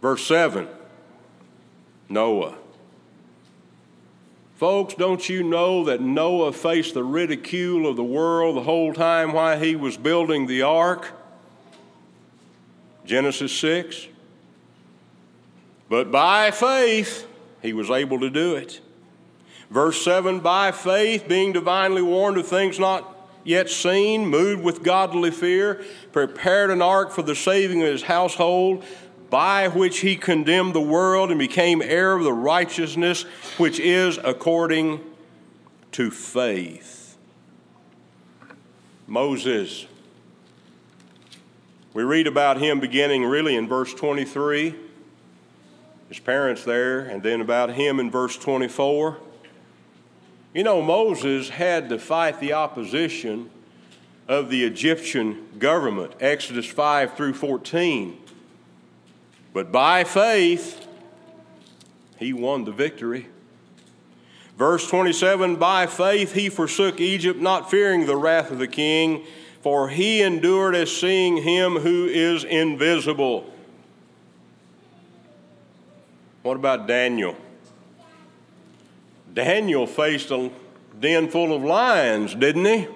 Verse 0.01 0.25
7 0.25 0.67
Noah. 2.07 2.55
Folks, 4.55 4.93
don't 4.93 5.29
you 5.29 5.41
know 5.41 5.85
that 5.85 6.01
Noah 6.01 6.51
faced 6.51 6.93
the 6.93 7.03
ridicule 7.03 7.87
of 7.87 7.95
the 7.95 8.03
world 8.03 8.57
the 8.57 8.63
whole 8.63 8.93
time 8.93 9.31
while 9.31 9.57
he 9.57 9.75
was 9.75 9.95
building 9.95 10.47
the 10.47 10.63
ark? 10.63 11.13
Genesis 13.05 13.53
6. 13.53 14.07
But 15.87 16.11
by 16.11 16.51
faith, 16.51 17.25
he 17.61 17.71
was 17.71 17.89
able 17.89 18.19
to 18.19 18.29
do 18.29 18.55
it. 18.55 18.81
Verse 19.69 20.01
7 20.03 20.41
By 20.41 20.71
faith, 20.71 21.27
being 21.27 21.53
divinely 21.53 22.01
warned 22.01 22.37
of 22.37 22.47
things 22.47 22.79
not 22.79 23.15
yet 23.43 23.69
seen, 23.69 24.27
moved 24.27 24.61
with 24.61 24.83
godly 24.83 25.31
fear, 25.31 25.83
prepared 26.11 26.69
an 26.69 26.81
ark 26.81 27.11
for 27.11 27.21
the 27.21 27.35
saving 27.35 27.81
of 27.81 27.87
his 27.87 28.03
household, 28.03 28.83
by 29.29 29.67
which 29.67 29.99
he 29.99 30.15
condemned 30.15 30.73
the 30.73 30.81
world 30.81 31.29
and 31.29 31.39
became 31.39 31.81
heir 31.81 32.13
of 32.13 32.23
the 32.23 32.33
righteousness 32.33 33.23
which 33.57 33.79
is 33.79 34.19
according 34.23 34.99
to 35.91 36.09
faith. 36.11 37.17
Moses. 39.07 39.85
We 41.93 42.03
read 42.03 42.27
about 42.27 42.59
him 42.59 42.79
beginning 42.79 43.25
really 43.25 43.55
in 43.55 43.67
verse 43.67 43.93
23 43.93 44.75
his 46.09 46.19
parents 46.19 46.63
there, 46.63 47.01
and 47.01 47.21
then 47.21 47.39
about 47.39 47.73
him 47.73 47.99
in 47.99 48.09
verse 48.09 48.35
24. 48.35 49.17
You 50.55 50.63
know, 50.63 50.81
Moses 50.81 51.49
had 51.49 51.87
to 51.89 51.99
fight 51.99 52.39
the 52.39 52.53
opposition 52.53 53.51
of 54.27 54.49
the 54.49 54.65
Egyptian 54.65 55.47
government, 55.59 56.13
Exodus 56.19 56.65
5 56.65 57.13
through 57.13 57.33
14. 57.33 58.18
But 59.53 59.71
by 59.71 60.03
faith, 60.03 60.87
he 62.17 62.33
won 62.33 62.65
the 62.65 62.71
victory. 62.71 63.27
Verse 64.57 64.87
27 64.87 65.55
By 65.55 65.87
faith 65.87 66.33
he 66.33 66.49
forsook 66.49 66.99
Egypt, 66.99 67.39
not 67.39 67.71
fearing 67.71 68.05
the 68.05 68.17
wrath 68.17 68.51
of 68.51 68.59
the 68.59 68.67
king, 68.67 69.25
for 69.61 69.89
he 69.89 70.21
endured 70.21 70.75
as 70.75 70.95
seeing 70.95 71.37
him 71.37 71.77
who 71.77 72.05
is 72.05 72.43
invisible. 72.43 73.51
What 76.43 76.55
about 76.55 76.87
Daniel? 76.87 77.35
Daniel 79.33 79.87
faced 79.87 80.31
a 80.31 80.51
den 80.99 81.29
full 81.29 81.55
of 81.55 81.63
lions, 81.63 82.35
didn't 82.35 82.65
he? 82.65 82.87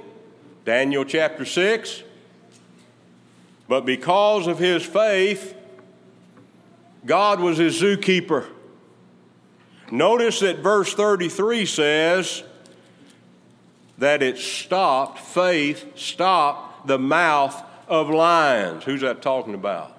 Daniel 0.65 1.05
chapter 1.05 1.45
6. 1.45 2.03
But 3.67 3.85
because 3.85 4.47
of 4.47 4.59
his 4.59 4.83
faith, 4.83 5.55
God 7.05 7.39
was 7.39 7.57
his 7.57 7.81
zookeeper. 7.81 8.47
Notice 9.91 10.39
that 10.39 10.59
verse 10.59 10.93
33 10.93 11.65
says 11.65 12.43
that 13.97 14.23
it 14.23 14.37
stopped, 14.37 15.19
faith 15.19 15.97
stopped 15.97 16.87
the 16.87 16.97
mouth 16.97 17.61
of 17.87 18.09
lions. 18.09 18.83
Who's 18.83 19.01
that 19.01 19.21
talking 19.21 19.53
about? 19.53 19.95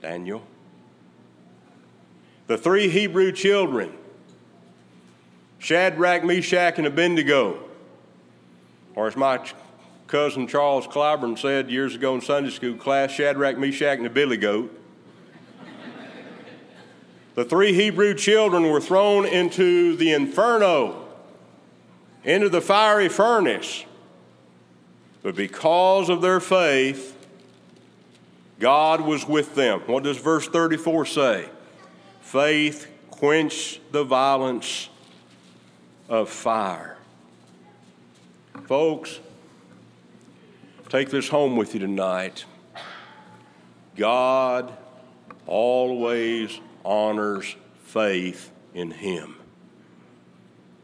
Daniel 0.00 0.42
the 2.48 2.58
three 2.58 2.88
Hebrew 2.88 3.30
children, 3.30 3.92
Shadrach, 5.58 6.24
Meshach, 6.24 6.78
and 6.78 6.86
Abednego, 6.86 7.62
or 8.96 9.06
as 9.06 9.16
my 9.16 9.38
cousin 10.06 10.48
Charles 10.48 10.86
Clyburn 10.86 11.38
said 11.38 11.70
years 11.70 11.94
ago 11.94 12.14
in 12.14 12.22
Sunday 12.22 12.50
school 12.50 12.74
class, 12.74 13.12
Shadrach, 13.12 13.58
Meshach, 13.58 13.98
and 13.98 14.06
a 14.06 14.10
billy 14.10 14.38
goat. 14.38 14.74
The 17.38 17.44
three 17.44 17.72
Hebrew 17.72 18.14
children 18.14 18.68
were 18.68 18.80
thrown 18.80 19.24
into 19.24 19.94
the 19.94 20.12
inferno, 20.12 21.06
into 22.24 22.48
the 22.48 22.60
fiery 22.60 23.08
furnace. 23.08 23.84
But 25.22 25.36
because 25.36 26.08
of 26.08 26.20
their 26.20 26.40
faith, 26.40 27.16
God 28.58 29.02
was 29.02 29.28
with 29.28 29.54
them. 29.54 29.82
What 29.86 30.02
does 30.02 30.18
verse 30.18 30.48
34 30.48 31.06
say? 31.06 31.48
Faith 32.22 32.88
quench 33.08 33.80
the 33.92 34.02
violence 34.02 34.88
of 36.08 36.28
fire. 36.28 36.96
Folks, 38.64 39.20
take 40.88 41.10
this 41.10 41.28
home 41.28 41.56
with 41.56 41.72
you 41.72 41.78
tonight. 41.78 42.44
God 43.94 44.76
always 45.46 46.58
honors 46.88 47.54
faith 47.84 48.50
in 48.74 48.90
Him. 48.90 49.36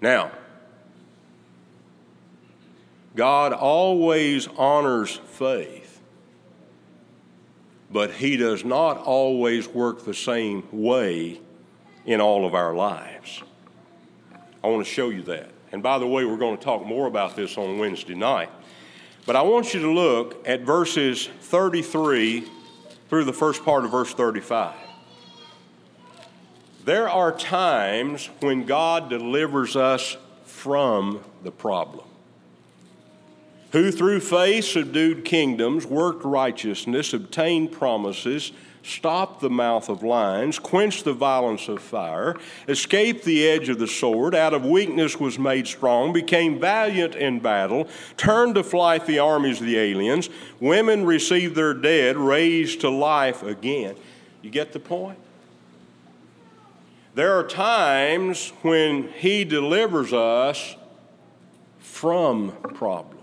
Now, 0.01 0.31
God 3.17 3.53
always 3.53 4.47
honors 4.47 5.21
faith 5.27 5.85
but 7.95 8.11
He 8.11 8.37
does 8.37 8.65
not 8.65 8.99
always 8.99 9.69
work 9.69 10.05
the 10.05 10.13
same 10.13 10.65
way 10.73 11.41
in 12.05 12.21
all 12.21 12.45
of 12.45 12.53
our 12.53 12.75
lives. 12.75 13.41
I 14.65 14.67
want 14.67 14.85
to 14.85 14.93
show 14.93 15.11
you 15.11 15.23
that. 15.23 15.51
And 15.71 15.81
by 15.81 15.99
the 15.99 16.07
way, 16.07 16.25
we're 16.25 16.37
going 16.37 16.59
to 16.59 16.63
talk 16.63 16.85
more 16.85 17.07
about 17.07 17.37
this 17.37 17.57
on 17.57 17.79
Wednesday 17.79 18.17
night. 18.17 18.51
But 19.27 19.37
I 19.37 19.43
want 19.43 19.75
you 19.75 19.81
to 19.83 19.93
look 19.93 20.47
at 20.47 20.63
verses 20.63 21.29
33 21.43 22.49
through 23.09 23.25
the 23.25 23.33
first 23.33 23.65
part 23.65 23.85
of 23.85 23.93
verse 23.93 24.13
35. 24.13 24.75
There 26.85 27.09
are 27.09 27.33
times 27.33 28.29
when 28.41 28.65
God 28.65 29.09
delivers 29.09 29.75
us 29.77 30.17
from 30.45 31.21
the 31.43 31.51
problem 31.51 32.07
who 33.75 33.91
through 33.91 34.21
faith 34.21 34.65
subdued 34.65 35.25
kingdoms, 35.25 35.85
worked 35.85 36.25
righteousness, 36.25 37.13
obtained 37.13 37.73
promises, 37.73 38.53
stopped 38.85 39.41
the 39.41 39.51
mouth 39.51 39.89
of 39.89 40.05
lions, 40.05 40.61
quenched 40.61 41.05
the 41.05 41.13
violence 41.13 41.67
of 41.67 41.83
fire, 41.83 42.37
escaped 42.69 43.25
the 43.25 43.45
edge 43.49 43.69
of 43.69 43.81
the 43.81 43.89
sword, 43.89 44.33
out 44.33 44.55
of 44.55 44.65
weakness 44.65 45.19
was 45.19 45.41
made 45.41 45.67
strong, 45.67 46.13
became 46.13 46.61
valiant 46.61 47.17
in 47.17 47.41
battle, 47.41 47.89
turned 48.17 48.55
to 48.55 48.63
flight 48.63 49.05
the 49.07 49.19
armies 49.19 49.61
of 49.61 49.67
the 49.67 49.77
aliens, 49.77 50.31
women 50.61 51.05
received 51.05 51.57
their 51.57 51.75
dead, 51.75 52.17
raised 52.17 52.81
to 52.81 52.89
life 52.89 53.43
again. 53.43 53.97
You 54.41 54.51
get 54.51 54.73
the 54.73 54.79
point? 54.79 55.19
There 57.15 57.39
are 57.39 57.45
times 57.45 58.51
when 58.63 59.09
He 59.09 59.45
delivers 59.45 60.13
us 60.13 60.77
from 61.79 62.53
problems. 62.75 63.21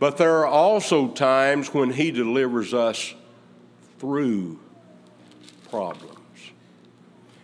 But 0.00 0.16
there 0.16 0.38
are 0.38 0.46
also 0.46 1.08
times 1.08 1.72
when 1.72 1.92
He 1.92 2.10
delivers 2.10 2.74
us 2.74 3.14
through 3.98 4.58
problems. 5.70 6.16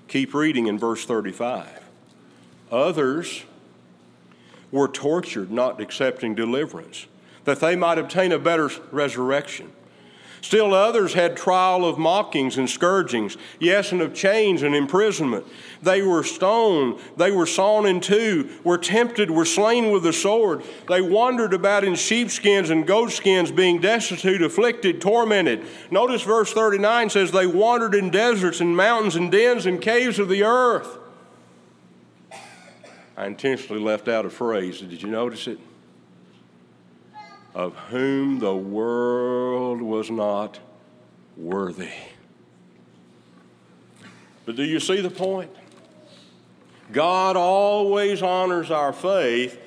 Keep 0.08 0.34
reading 0.34 0.66
in 0.66 0.78
verse 0.78 1.04
35. 1.04 1.68
Others 2.72 3.44
were 4.72 4.88
tortured, 4.88 5.52
not 5.52 5.80
accepting 5.80 6.34
deliverance, 6.34 7.06
that 7.44 7.60
they 7.60 7.76
might 7.76 7.98
obtain 7.98 8.32
a 8.32 8.38
better 8.38 8.68
resurrection. 8.90 9.70
Still 10.46 10.74
others 10.74 11.14
had 11.14 11.36
trial 11.36 11.84
of 11.84 11.98
mockings 11.98 12.56
and 12.56 12.70
scourgings, 12.70 13.36
yes, 13.58 13.90
and 13.90 14.00
of 14.00 14.14
chains 14.14 14.62
and 14.62 14.76
imprisonment. 14.76 15.44
They 15.82 16.02
were 16.02 16.22
stoned, 16.22 17.00
they 17.16 17.32
were 17.32 17.46
sawn 17.46 17.84
in 17.84 18.00
two, 18.00 18.56
were 18.62 18.78
tempted, 18.78 19.28
were 19.28 19.44
slain 19.44 19.90
with 19.90 20.04
the 20.04 20.12
sword. 20.12 20.62
They 20.88 21.00
wandered 21.00 21.52
about 21.52 21.82
in 21.82 21.96
sheepskins 21.96 22.70
and 22.70 22.86
goatskins, 22.86 23.50
being 23.50 23.80
destitute, 23.80 24.40
afflicted, 24.40 25.00
tormented. 25.00 25.66
Notice 25.90 26.22
verse 26.22 26.52
39 26.52 27.10
says, 27.10 27.32
They 27.32 27.48
wandered 27.48 27.96
in 27.96 28.10
deserts 28.10 28.60
and 28.60 28.76
mountains 28.76 29.16
and 29.16 29.32
dens 29.32 29.66
and 29.66 29.82
caves 29.82 30.20
of 30.20 30.28
the 30.28 30.44
earth. 30.44 30.96
I 33.16 33.26
intentionally 33.26 33.82
left 33.82 34.06
out 34.06 34.24
a 34.24 34.30
phrase. 34.30 34.78
Did 34.78 35.02
you 35.02 35.08
notice 35.08 35.48
it? 35.48 35.58
Of 37.56 37.74
whom 37.88 38.38
the 38.38 38.54
world 38.54 39.80
was 39.80 40.10
not 40.10 40.60
worthy. 41.38 41.88
But 44.44 44.56
do 44.56 44.62
you 44.62 44.78
see 44.78 45.00
the 45.00 45.08
point? 45.08 45.50
God 46.92 47.34
always 47.34 48.20
honors 48.20 48.70
our 48.70 48.92
faith, 48.92 49.58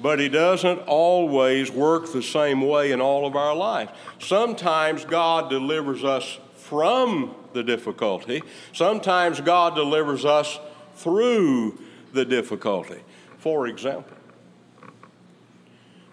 but 0.00 0.18
He 0.18 0.28
doesn't 0.28 0.80
always 0.80 1.70
work 1.70 2.12
the 2.12 2.24
same 2.24 2.60
way 2.60 2.90
in 2.90 3.00
all 3.00 3.24
of 3.24 3.36
our 3.36 3.54
lives. 3.54 3.92
Sometimes 4.18 5.04
God 5.04 5.48
delivers 5.48 6.02
us 6.02 6.40
from 6.56 7.36
the 7.52 7.62
difficulty, 7.62 8.42
sometimes 8.72 9.40
God 9.40 9.76
delivers 9.76 10.24
us 10.24 10.58
through 10.96 11.78
the 12.12 12.24
difficulty. 12.24 13.00
For 13.38 13.68
example, 13.68 14.16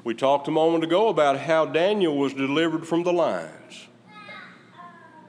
we 0.03 0.13
talked 0.13 0.47
a 0.47 0.51
moment 0.51 0.83
ago 0.83 1.09
about 1.09 1.39
how 1.39 1.65
Daniel 1.65 2.17
was 2.17 2.33
delivered 2.33 2.87
from 2.87 3.03
the 3.03 3.13
lions. 3.13 3.87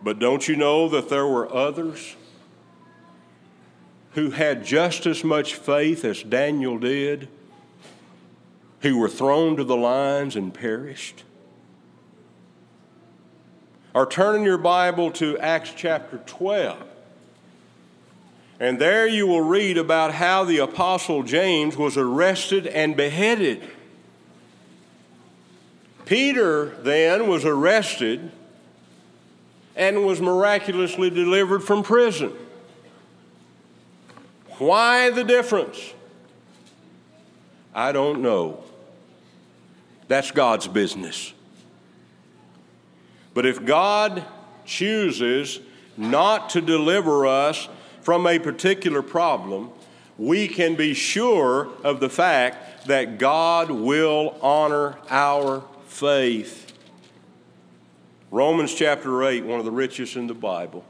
But 0.02 0.18
don't 0.18 0.46
you 0.48 0.56
know 0.56 0.88
that 0.88 1.08
there 1.08 1.26
were 1.26 1.52
others 1.52 2.16
who 4.12 4.30
had 4.30 4.64
just 4.64 5.06
as 5.06 5.22
much 5.22 5.54
faith 5.54 6.04
as 6.04 6.22
Daniel 6.22 6.78
did, 6.78 7.28
who 8.80 8.98
were 8.98 9.08
thrown 9.08 9.56
to 9.56 9.64
the 9.64 9.76
lions 9.76 10.36
and 10.36 10.54
perished? 10.54 11.24
Or 13.92 14.06
turn 14.06 14.36
in 14.36 14.42
your 14.44 14.58
Bible 14.58 15.10
to 15.12 15.36
Acts 15.38 15.72
chapter 15.76 16.18
12. 16.18 16.78
And 18.60 18.78
there 18.78 19.06
you 19.06 19.26
will 19.26 19.40
read 19.40 19.78
about 19.78 20.14
how 20.14 20.44
the 20.44 20.58
Apostle 20.58 21.22
James 21.22 21.76
was 21.76 21.96
arrested 21.96 22.66
and 22.66 22.96
beheaded. 22.96 23.62
Peter 26.10 26.70
then 26.82 27.28
was 27.28 27.44
arrested 27.44 28.32
and 29.76 30.04
was 30.04 30.20
miraculously 30.20 31.08
delivered 31.08 31.62
from 31.62 31.84
prison. 31.84 32.32
Why 34.58 35.10
the 35.10 35.22
difference? 35.22 35.94
I 37.72 37.92
don't 37.92 38.22
know. 38.22 38.64
That's 40.08 40.32
God's 40.32 40.66
business. 40.66 41.32
But 43.32 43.46
if 43.46 43.64
God 43.64 44.24
chooses 44.64 45.60
not 45.96 46.50
to 46.50 46.60
deliver 46.60 47.24
us 47.24 47.68
from 48.00 48.26
a 48.26 48.40
particular 48.40 49.02
problem, 49.02 49.70
we 50.18 50.48
can 50.48 50.74
be 50.74 50.92
sure 50.92 51.68
of 51.84 52.00
the 52.00 52.10
fact 52.10 52.88
that 52.88 53.18
God 53.18 53.70
will 53.70 54.36
honor 54.42 54.98
our 55.08 55.62
faith. 55.90 56.72
Romans 58.30 58.72
chapter 58.72 59.24
8, 59.24 59.44
one 59.44 59.58
of 59.58 59.64
the 59.64 59.72
richest 59.72 60.16
in 60.16 60.28
the 60.28 60.34
Bible, 60.34 60.84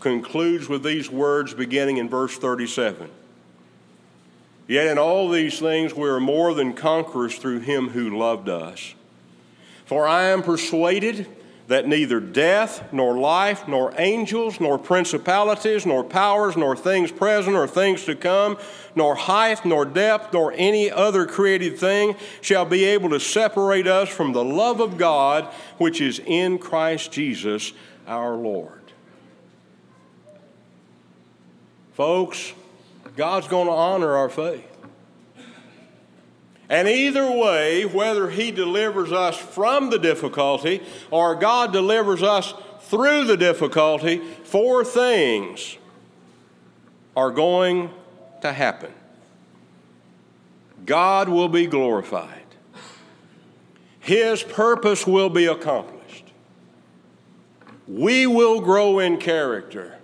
concludes 0.00 0.68
with 0.68 0.82
these 0.82 1.10
words 1.10 1.52
beginning 1.54 1.98
in 1.98 2.08
verse 2.08 2.36
37. 2.38 3.10
Yet 4.66 4.86
in 4.86 4.98
all 4.98 5.28
these 5.28 5.58
things 5.60 5.94
we 5.94 6.08
are 6.08 6.20
more 6.20 6.54
than 6.54 6.72
conquerors 6.72 7.36
through 7.36 7.60
him 7.60 7.90
who 7.90 8.18
loved 8.18 8.48
us. 8.48 8.94
For 9.84 10.08
I 10.08 10.24
am 10.24 10.42
persuaded 10.42 11.26
that 11.68 11.86
neither 11.86 12.20
death, 12.20 12.92
nor 12.92 13.16
life, 13.16 13.68
nor 13.68 13.94
angels, 13.96 14.60
nor 14.60 14.78
principalities, 14.78 15.86
nor 15.86 16.02
powers, 16.02 16.56
nor 16.56 16.76
things 16.76 17.12
present, 17.12 17.56
or 17.56 17.66
things 17.66 18.04
to 18.04 18.14
come, 18.14 18.58
nor 18.94 19.14
height, 19.14 19.64
nor 19.64 19.84
depth, 19.84 20.32
nor 20.32 20.52
any 20.56 20.90
other 20.90 21.24
created 21.24 21.78
thing 21.78 22.16
shall 22.40 22.64
be 22.64 22.84
able 22.84 23.10
to 23.10 23.20
separate 23.20 23.86
us 23.86 24.08
from 24.08 24.32
the 24.32 24.44
love 24.44 24.80
of 24.80 24.98
God 24.98 25.44
which 25.78 26.00
is 26.00 26.20
in 26.26 26.58
Christ 26.58 27.12
Jesus 27.12 27.72
our 28.06 28.34
Lord. 28.34 28.80
Folks, 31.94 32.52
God's 33.16 33.48
going 33.48 33.66
to 33.66 33.72
honor 33.72 34.16
our 34.16 34.28
faith. 34.28 34.71
And 36.72 36.88
either 36.88 37.30
way, 37.30 37.84
whether 37.84 38.30
He 38.30 38.50
delivers 38.50 39.12
us 39.12 39.36
from 39.36 39.90
the 39.90 39.98
difficulty 39.98 40.82
or 41.10 41.34
God 41.34 41.70
delivers 41.70 42.22
us 42.22 42.54
through 42.80 43.26
the 43.26 43.36
difficulty, 43.36 44.22
four 44.44 44.82
things 44.82 45.76
are 47.14 47.30
going 47.30 47.90
to 48.40 48.54
happen. 48.54 48.90
God 50.86 51.28
will 51.28 51.50
be 51.50 51.66
glorified, 51.66 52.46
His 54.00 54.42
purpose 54.42 55.06
will 55.06 55.28
be 55.28 55.44
accomplished, 55.44 56.32
we 57.86 58.26
will 58.26 58.62
grow 58.62 58.98
in 58.98 59.18
character, 59.18 59.98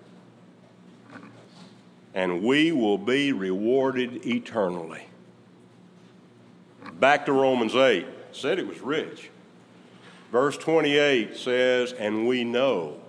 and 2.13 2.43
we 2.43 2.73
will 2.73 2.99
be 2.99 3.33
rewarded 3.33 4.27
eternally. 4.27 5.08
Back 7.01 7.27
to 7.27 7.33
Romans 7.33 7.75
8, 7.75 8.07
said 8.33 8.59
it 8.59 8.67
was 8.67 8.81
rich. 8.81 9.31
Verse 10.33 10.57
28 10.57 11.37
says, 11.37 11.93
And 11.93 12.27
we 12.27 12.45
know 12.45 13.01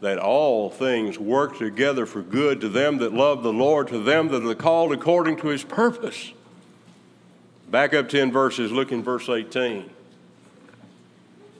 that 0.00 0.18
all 0.18 0.70
things 0.70 1.18
work 1.18 1.58
together 1.58 2.06
for 2.06 2.22
good 2.22 2.60
to 2.60 2.68
them 2.68 2.98
that 2.98 3.12
love 3.12 3.42
the 3.42 3.52
Lord, 3.52 3.88
to 3.88 3.98
them 3.98 4.28
that 4.28 4.46
are 4.46 4.54
called 4.54 4.92
according 4.92 5.36
to 5.38 5.48
his 5.48 5.64
purpose. 5.64 6.32
Back 7.70 7.94
up 7.94 8.08
10 8.08 8.32
verses, 8.32 8.72
look 8.72 8.92
in 8.92 9.02
verse 9.02 9.28
18. 9.28 9.88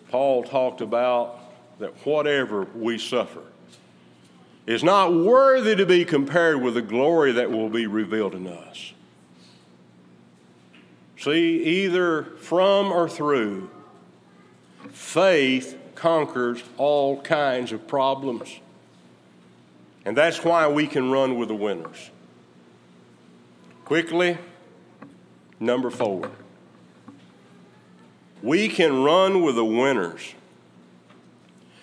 Paul 0.09 0.43
talked 0.45 0.81
about 0.81 1.39
that 1.79 1.95
whatever 2.05 2.65
we 2.75 2.99
suffer 2.99 3.43
is 4.67 4.83
not 4.83 5.15
worthy 5.15 5.77
to 5.77 5.87
be 5.87 6.05
compared 6.05 6.61
with 6.61 6.75
the 6.75 6.83
glory 6.83 7.33
that 7.33 7.51
will 7.51 7.69
be 7.69 7.87
revealed 7.87 8.35
in 8.35 8.47
us. 8.47 8.93
See, 11.21 11.63
either 11.83 12.23
from 12.23 12.91
or 12.91 13.07
through, 13.07 13.69
faith 14.91 15.79
conquers 15.95 16.63
all 16.79 17.21
kinds 17.21 17.73
of 17.73 17.87
problems. 17.87 18.59
And 20.07 20.17
that's 20.17 20.43
why 20.43 20.67
we 20.67 20.87
can 20.87 21.11
run 21.11 21.37
with 21.37 21.49
the 21.49 21.55
winners. 21.55 22.11
Quickly, 23.85 24.39
number 25.59 25.91
four. 25.91 26.31
We 28.43 28.69
can 28.69 29.03
run 29.03 29.43
with 29.43 29.57
the 29.57 29.65
winners 29.65 30.35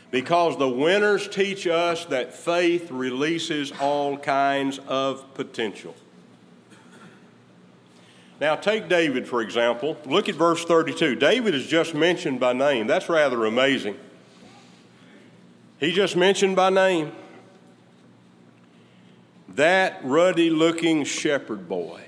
because 0.10 0.58
the 0.58 0.68
winners 0.68 1.28
teach 1.28 1.68
us 1.68 2.06
that 2.06 2.34
faith 2.34 2.90
releases 2.90 3.72
all 3.80 4.18
kinds 4.18 4.80
of 4.88 5.32
potential. 5.36 5.94
Now, 8.40 8.56
take 8.56 8.88
David, 8.88 9.28
for 9.28 9.42
example. 9.42 9.98
Look 10.06 10.30
at 10.30 10.36
verse 10.36 10.64
32. 10.64 11.16
David 11.16 11.56
is 11.56 11.66
just 11.66 11.96
mentioned 11.96 12.40
by 12.40 12.54
name. 12.54 12.86
That's 12.86 13.10
rather 13.10 13.46
amazing. 13.46 13.98
He 15.80 15.92
just 15.92 16.16
mentioned 16.16 16.56
by 16.56 16.70
name. 16.70 17.12
That 19.50 20.00
ruddy 20.04 20.50
looking 20.52 21.04
shepherd 21.04 21.68
boy 21.68 22.04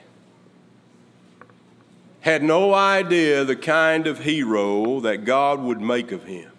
had 2.22 2.44
no 2.44 2.74
idea 2.74 3.44
the 3.44 3.56
kind 3.56 4.06
of 4.06 4.20
hero 4.20 5.00
that 5.00 5.26
God 5.26 5.60
would 5.62 5.82
make 5.82 6.12
of 6.12 6.26
him. 6.26 6.52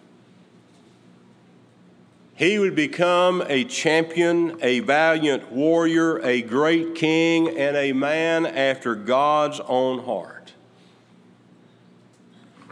He 2.41 2.57
would 2.57 2.73
become 2.73 3.43
a 3.47 3.65
champion, 3.65 4.57
a 4.63 4.79
valiant 4.79 5.51
warrior, 5.51 6.17
a 6.25 6.41
great 6.41 6.95
king, 6.95 7.55
and 7.55 7.77
a 7.77 7.93
man 7.93 8.47
after 8.47 8.95
God's 8.95 9.59
own 9.59 10.03
heart. 10.05 10.51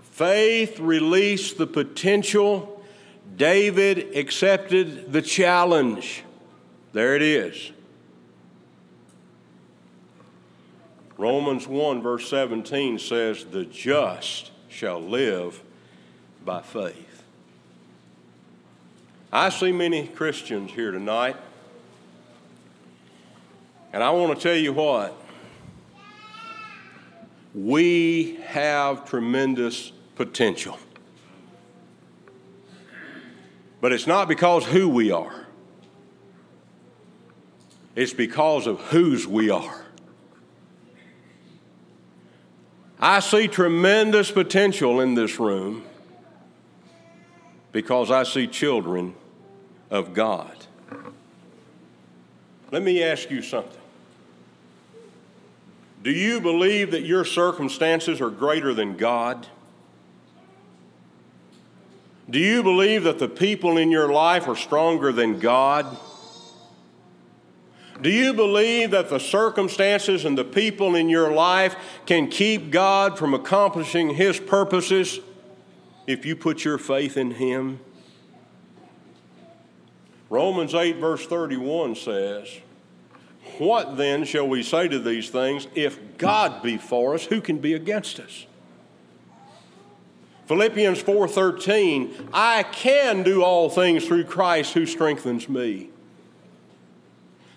Faith 0.02 0.80
released 0.80 1.60
the 1.60 1.68
potential. 1.68 2.84
David 3.38 4.18
accepted 4.18 5.14
the 5.14 5.22
challenge. 5.22 6.24
There 6.94 7.16
it 7.16 7.22
is. 7.22 7.72
Romans 11.16 11.68
1, 11.68 12.02
verse 12.02 12.28
17 12.28 12.98
says, 12.98 13.46
The 13.46 13.66
just 13.66 14.50
shall 14.68 15.00
live 15.00 15.62
by 16.44 16.64
faith. 16.64 17.09
I 19.32 19.50
see 19.50 19.72
many 19.72 20.08
Christians 20.08 20.72
here 20.72 20.92
tonight, 20.92 21.36
and 23.94 24.04
I 24.04 24.10
want 24.10 24.36
to 24.36 24.42
tell 24.42 24.58
you 24.58 24.74
what. 24.74 25.16
We 27.54 28.40
have 28.46 29.06
tremendous 29.06 29.92
potential. 30.16 30.78
But 33.82 33.92
it's 33.92 34.08
not 34.08 34.28
because 34.28 34.66
who 34.66 34.90
we 34.90 35.12
are. 35.12 35.46
It's 37.96 38.14
because 38.14 38.68
of 38.68 38.80
whose 38.80 39.28
we 39.28 39.50
are. 39.50 39.86
I 43.00 43.20
see 43.20 43.48
tremendous 43.48 44.32
potential 44.32 45.00
in 45.00 45.16
this 45.16 45.40
room 45.40 45.86
because 47.72 48.12
I 48.12 48.24
see 48.24 48.48
children 48.48 49.16
of 49.90 50.14
God. 50.14 50.56
Let 52.72 52.84
me 52.84 53.04
ask 53.04 53.32
you 53.32 53.42
something. 53.42 53.82
Do 56.04 56.12
you 56.12 56.40
believe 56.40 56.92
that 56.92 57.02
your 57.02 57.26
circumstances 57.26 58.22
are 58.22 58.30
greater 58.30 58.74
than 58.74 58.96
God? 58.96 59.48
Do 62.30 62.40
you 62.40 62.62
believe 62.64 63.04
that 63.04 63.20
the 63.20 63.28
people 63.28 63.78
in 63.78 63.90
your 63.90 64.12
life 64.12 64.48
are 64.48 64.56
stronger 64.56 65.12
than 65.12 65.40
God? 65.40 65.98
Do 68.02 68.10
you 68.10 68.34
believe 68.34 68.92
that 68.92 69.10
the 69.10 69.20
circumstances 69.20 70.24
and 70.24 70.38
the 70.38 70.46
people 70.46 70.96
in 70.96 71.10
your 71.10 71.34
life 71.34 71.76
can 72.06 72.30
keep 72.30 72.72
God 72.72 73.18
from 73.18 73.34
accomplishing 73.34 74.12
His 74.12 74.40
purposes 74.40 75.20
if 76.10 76.26
you 76.26 76.36
put 76.36 76.66
your 76.66 76.80
faith 76.80 77.18
in 77.18 77.30
Him? 77.30 77.80
Romans 80.28 80.74
8, 80.74 80.96
verse 80.96 81.26
31 81.28 81.96
says, 81.96 82.48
What 83.60 83.96
then 83.96 84.26
shall 84.26 84.48
we 84.48 84.64
say 84.64 84.88
to 84.88 84.98
these 84.98 85.30
things? 85.30 85.68
If 85.76 86.18
God 86.18 86.64
be 86.64 86.78
for 86.78 87.14
us, 87.14 87.26
who 87.26 87.42
can 87.42 87.60
be 87.60 87.76
against 87.76 88.20
us? 88.20 88.48
Philippians 90.48 91.04
4:13, 91.04 92.30
I 92.34 92.64
can 92.64 93.22
do 93.22 93.44
all 93.44 93.70
things 93.70 94.08
through 94.08 94.24
Christ 94.24 94.74
who 94.74 94.88
strengthens 94.88 95.48
me. 95.48 95.92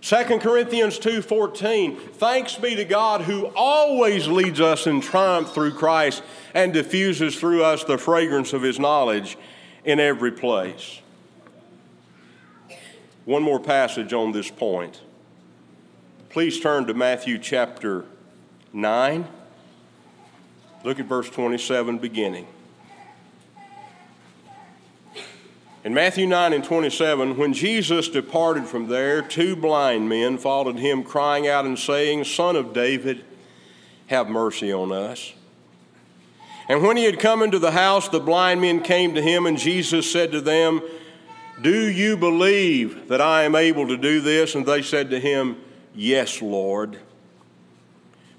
2 0.03 0.41
Corinthians 0.41 0.99
2:14 0.99 1.97
Thanks 2.15 2.57
be 2.57 2.75
to 2.75 2.85
God 2.85 3.23
who 3.23 3.47
always 3.55 4.27
leads 4.27 4.61
us 4.61 4.89
in 4.89 5.01
triumph 5.01 5.55
through 5.55 5.75
Christ 5.75 6.25
and 6.55 6.73
diffuses 6.73 7.39
through 7.39 7.63
us 7.63 7.85
the 7.85 7.97
fragrance 7.97 8.53
of 8.53 8.63
his 8.63 8.81
knowledge 8.81 9.39
in 9.85 10.01
every 10.01 10.33
place. 10.33 11.01
One 13.25 13.45
more 13.45 13.61
passage 13.61 14.13
on 14.13 14.33
this 14.33 14.51
point. 14.51 15.01
Please 16.31 16.59
turn 16.59 16.87
to 16.89 16.95
Matthew 16.95 17.39
chapter 17.39 18.05
9. 18.73 19.29
Look 20.83 20.99
at 20.99 21.07
verse 21.07 21.31
27 21.31 21.99
beginning. 21.99 22.49
In 25.85 25.95
Matthew 25.95 26.29
9 26.29 26.53
and 26.53 26.63
27, 26.63 27.37
when 27.37 27.53
Jesus 27.53 28.09
departed 28.09 28.67
from 28.67 28.87
there, 28.87 29.21
two 29.21 29.57
blind 29.57 30.09
men 30.09 30.39
followed 30.39 30.79
him, 30.79 31.03
crying 31.03 31.49
out 31.49 31.65
and 31.65 31.77
saying, 31.77 32.23
Son 32.23 32.55
of 32.55 32.73
David, 32.73 33.25
have 34.07 34.29
mercy 34.29 34.73
on 34.73 34.93
us. 34.93 35.33
And 36.69 36.85
when 36.85 36.97
he 36.97 37.03
had 37.03 37.19
come 37.19 37.43
into 37.43 37.59
the 37.59 37.73
house, 37.73 38.09
the 38.09 38.21
blind 38.21 38.61
men 38.61 38.81
came 38.81 39.17
to 39.17 39.23
him, 39.23 39.45
and 39.45 39.59
Jesus 39.59 40.11
said 40.11 40.31
to 40.31 40.41
them, 40.41 40.83
Do 41.61 41.91
you 41.91 42.17
believe 42.17 43.09
that 43.09 43.21
I 43.21 43.43
am 43.43 43.57
able 43.57 43.89
to 43.89 43.97
do 43.97 44.21
this? 44.21 44.55
And 44.55 44.65
they 44.65 44.83
said 44.83 45.11
to 45.11 45.19
him, 45.19 45.57
Yes, 45.97 46.41
Lord. 46.41 47.01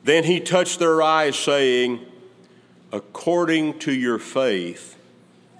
Then 0.05 0.23
he 0.23 0.39
touched 0.39 0.79
their 0.79 1.01
eyes, 1.01 1.35
saying, 1.35 2.05
According 2.93 3.79
to 3.79 3.91
your 3.91 4.17
faith, 4.17 4.97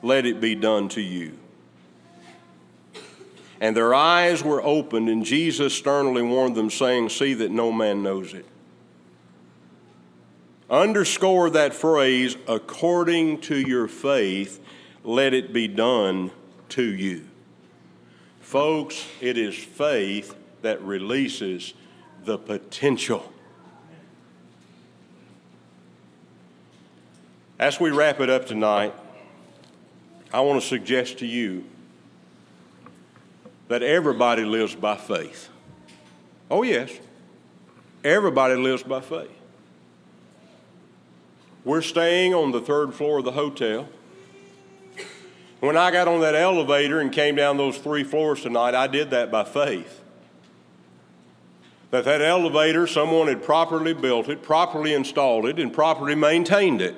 let 0.02 0.26
it 0.26 0.40
be 0.40 0.56
done 0.56 0.88
to 0.90 1.02
you 1.02 1.40
and 3.64 3.78
their 3.78 3.96
eyes 3.96 4.44
were 4.44 4.62
opened, 4.62 5.08
and 5.08 5.24
Jesus 5.24 5.74
sternly 5.74 6.22
warned 6.22 6.54
them, 6.54 6.70
saying, 6.70 7.08
See 7.08 7.34
that 7.36 7.50
no 7.50 7.72
man 7.72 8.04
knows 8.04 8.34
it. 8.34 8.46
Underscore 10.70 11.50
that 11.52 11.74
phrase, 11.74 12.36
according 12.46 13.40
to 13.40 13.56
your 13.56 13.88
faith, 13.88 14.60
let 15.06 15.34
it 15.34 15.54
be 15.54 15.70
done 15.70 16.32
to 16.70 16.84
you. 16.84 17.26
Folks, 18.42 19.08
it 19.22 19.38
is 19.38 19.56
faith 19.56 20.36
that 20.62 20.82
releases 20.82 21.74
the 22.26 22.38
potential. 22.38 23.32
As 27.58 27.80
we 27.80 27.92
wrap 27.92 28.20
it 28.20 28.30
up 28.30 28.46
tonight, 28.46 28.94
I 30.34 30.42
want 30.42 30.62
to 30.62 30.68
suggest 30.68 31.20
to 31.20 31.26
you 31.26 31.64
that 33.68 33.82
everybody 33.82 34.44
lives 34.44 34.76
by 34.76 34.96
faith. 34.98 35.50
Oh, 36.52 36.64
yes, 36.64 36.92
everybody 38.04 38.56
lives 38.56 38.84
by 38.84 39.02
faith. 39.02 39.32
We're 41.66 41.82
staying 41.82 42.34
on 42.34 42.52
the 42.52 42.60
third 42.60 42.94
floor 42.94 43.20
of 43.20 43.26
the 43.26 43.32
hotel. 43.32 43.88
When 45.62 45.78
I 45.78 45.92
got 45.92 46.10
on 46.10 46.20
that 46.20 46.36
elevator 46.36 47.00
and 47.00 47.10
came 47.10 47.36
down 47.36 47.56
those 47.56 47.78
three 47.78 48.04
floors 48.04 48.42
tonight, 48.42 48.76
I 48.76 48.88
did 48.88 49.12
that 49.12 49.32
by 49.32 49.46
faith. 49.46 50.02
That 51.92 52.04
that 52.04 52.22
elevator, 52.22 52.86
someone 52.86 53.28
had 53.28 53.44
properly 53.44 53.94
built 53.94 54.28
it, 54.28 54.44
properly 54.44 54.94
installed 54.94 55.46
it, 55.46 55.60
and 55.60 55.72
properly 55.72 56.16
maintained 56.16 56.82
it. 56.82 56.96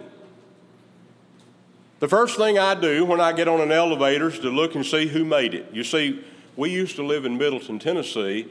The 1.99 2.07
first 2.07 2.37
thing 2.37 2.57
I 2.57 2.73
do 2.73 3.05
when 3.05 3.21
I 3.21 3.33
get 3.33 3.47
on 3.47 3.61
an 3.61 3.71
elevator 3.71 4.29
is 4.29 4.39
to 4.39 4.49
look 4.49 4.73
and 4.73 4.85
see 4.85 5.07
who 5.07 5.23
made 5.23 5.53
it. 5.53 5.67
You 5.71 5.83
see, 5.83 6.23
we 6.55 6.69
used 6.69 6.95
to 6.95 7.05
live 7.05 7.25
in 7.25 7.37
Middleton, 7.37 7.79
Tennessee, 7.79 8.47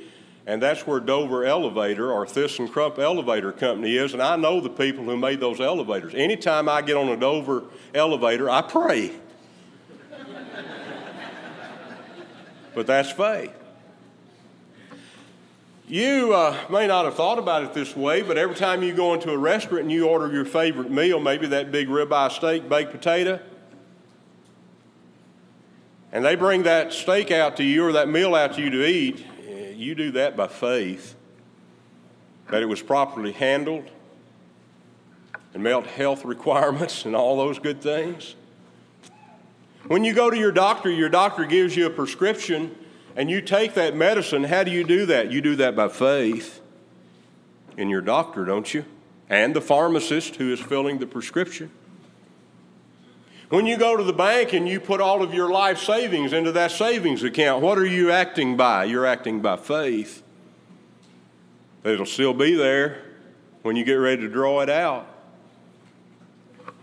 and 0.46 0.60
that's 0.62 0.86
where 0.86 1.00
Dover 1.00 1.44
Elevator 1.44 2.12
or 2.12 2.26
ThyssenKrupp 2.26 2.98
Elevator 2.98 3.52
Company 3.52 3.96
is, 3.96 4.12
and 4.12 4.22
I 4.22 4.36
know 4.36 4.60
the 4.60 4.68
people 4.68 5.04
who 5.04 5.16
made 5.16 5.40
those 5.40 5.60
elevators. 5.60 6.12
Anytime 6.14 6.68
I 6.68 6.82
get 6.82 6.96
on 6.96 7.08
a 7.08 7.16
Dover 7.16 7.64
elevator, 7.94 8.50
I 8.50 8.62
pray. 8.62 9.12
but 12.74 12.86
that's 12.86 13.10
faith. 13.10 13.52
You 15.86 16.34
uh, 16.34 16.58
may 16.70 16.86
not 16.86 17.04
have 17.04 17.14
thought 17.14 17.38
about 17.38 17.62
it 17.62 17.74
this 17.74 17.94
way, 17.94 18.22
but 18.22 18.38
every 18.38 18.56
time 18.56 18.82
you 18.82 18.94
go 18.94 19.12
into 19.14 19.30
a 19.30 19.38
restaurant 19.38 19.82
and 19.82 19.92
you 19.92 20.08
order 20.08 20.32
your 20.32 20.46
favorite 20.46 20.90
meal, 20.90 21.20
maybe 21.20 21.46
that 21.48 21.70
big 21.70 21.88
ribeye 21.88 22.32
steak, 22.32 22.68
baked 22.68 22.90
potato, 22.90 23.38
and 26.14 26.24
they 26.24 26.36
bring 26.36 26.62
that 26.62 26.92
steak 26.92 27.32
out 27.32 27.56
to 27.58 27.64
you 27.64 27.84
or 27.84 27.92
that 27.92 28.08
meal 28.08 28.34
out 28.36 28.54
to 28.54 28.62
you 28.62 28.70
to 28.70 28.86
eat, 28.86 29.26
you 29.76 29.96
do 29.96 30.12
that 30.12 30.36
by 30.36 30.46
faith 30.46 31.16
that 32.50 32.62
it 32.62 32.66
was 32.66 32.80
properly 32.80 33.32
handled 33.32 33.90
and 35.52 35.62
met 35.62 35.86
health 35.86 36.24
requirements 36.24 37.04
and 37.04 37.16
all 37.16 37.36
those 37.36 37.58
good 37.58 37.82
things. 37.82 38.36
When 39.88 40.04
you 40.04 40.14
go 40.14 40.30
to 40.30 40.36
your 40.36 40.52
doctor, 40.52 40.88
your 40.88 41.08
doctor 41.08 41.44
gives 41.46 41.76
you 41.76 41.86
a 41.86 41.90
prescription 41.90 42.76
and 43.16 43.28
you 43.28 43.40
take 43.40 43.74
that 43.74 43.96
medicine. 43.96 44.44
How 44.44 44.62
do 44.62 44.70
you 44.70 44.84
do 44.84 45.06
that? 45.06 45.32
You 45.32 45.40
do 45.40 45.56
that 45.56 45.74
by 45.74 45.88
faith 45.88 46.60
in 47.76 47.88
your 47.88 48.00
doctor, 48.00 48.44
don't 48.44 48.72
you? 48.72 48.84
And 49.28 49.54
the 49.54 49.60
pharmacist 49.60 50.36
who 50.36 50.52
is 50.52 50.60
filling 50.60 50.98
the 50.98 51.06
prescription. 51.06 51.72
When 53.54 53.66
you 53.66 53.76
go 53.76 53.96
to 53.96 54.02
the 54.02 54.12
bank 54.12 54.52
and 54.52 54.68
you 54.68 54.80
put 54.80 55.00
all 55.00 55.22
of 55.22 55.32
your 55.32 55.48
life 55.48 55.78
savings 55.78 56.32
into 56.32 56.50
that 56.50 56.72
savings 56.72 57.22
account, 57.22 57.62
what 57.62 57.78
are 57.78 57.86
you 57.86 58.10
acting 58.10 58.56
by? 58.56 58.82
You're 58.82 59.06
acting 59.06 59.42
by 59.42 59.58
faith. 59.58 60.24
It'll 61.84 62.04
still 62.04 62.34
be 62.34 62.56
there 62.56 63.04
when 63.62 63.76
you 63.76 63.84
get 63.84 63.94
ready 63.94 64.22
to 64.22 64.28
draw 64.28 64.62
it 64.62 64.68
out. 64.68 65.06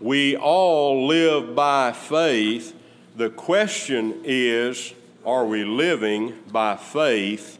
We 0.00 0.34
all 0.34 1.06
live 1.06 1.54
by 1.54 1.92
faith. 1.92 2.74
The 3.16 3.28
question 3.28 4.22
is 4.24 4.94
are 5.26 5.44
we 5.44 5.64
living 5.64 6.38
by 6.50 6.76
faith 6.76 7.58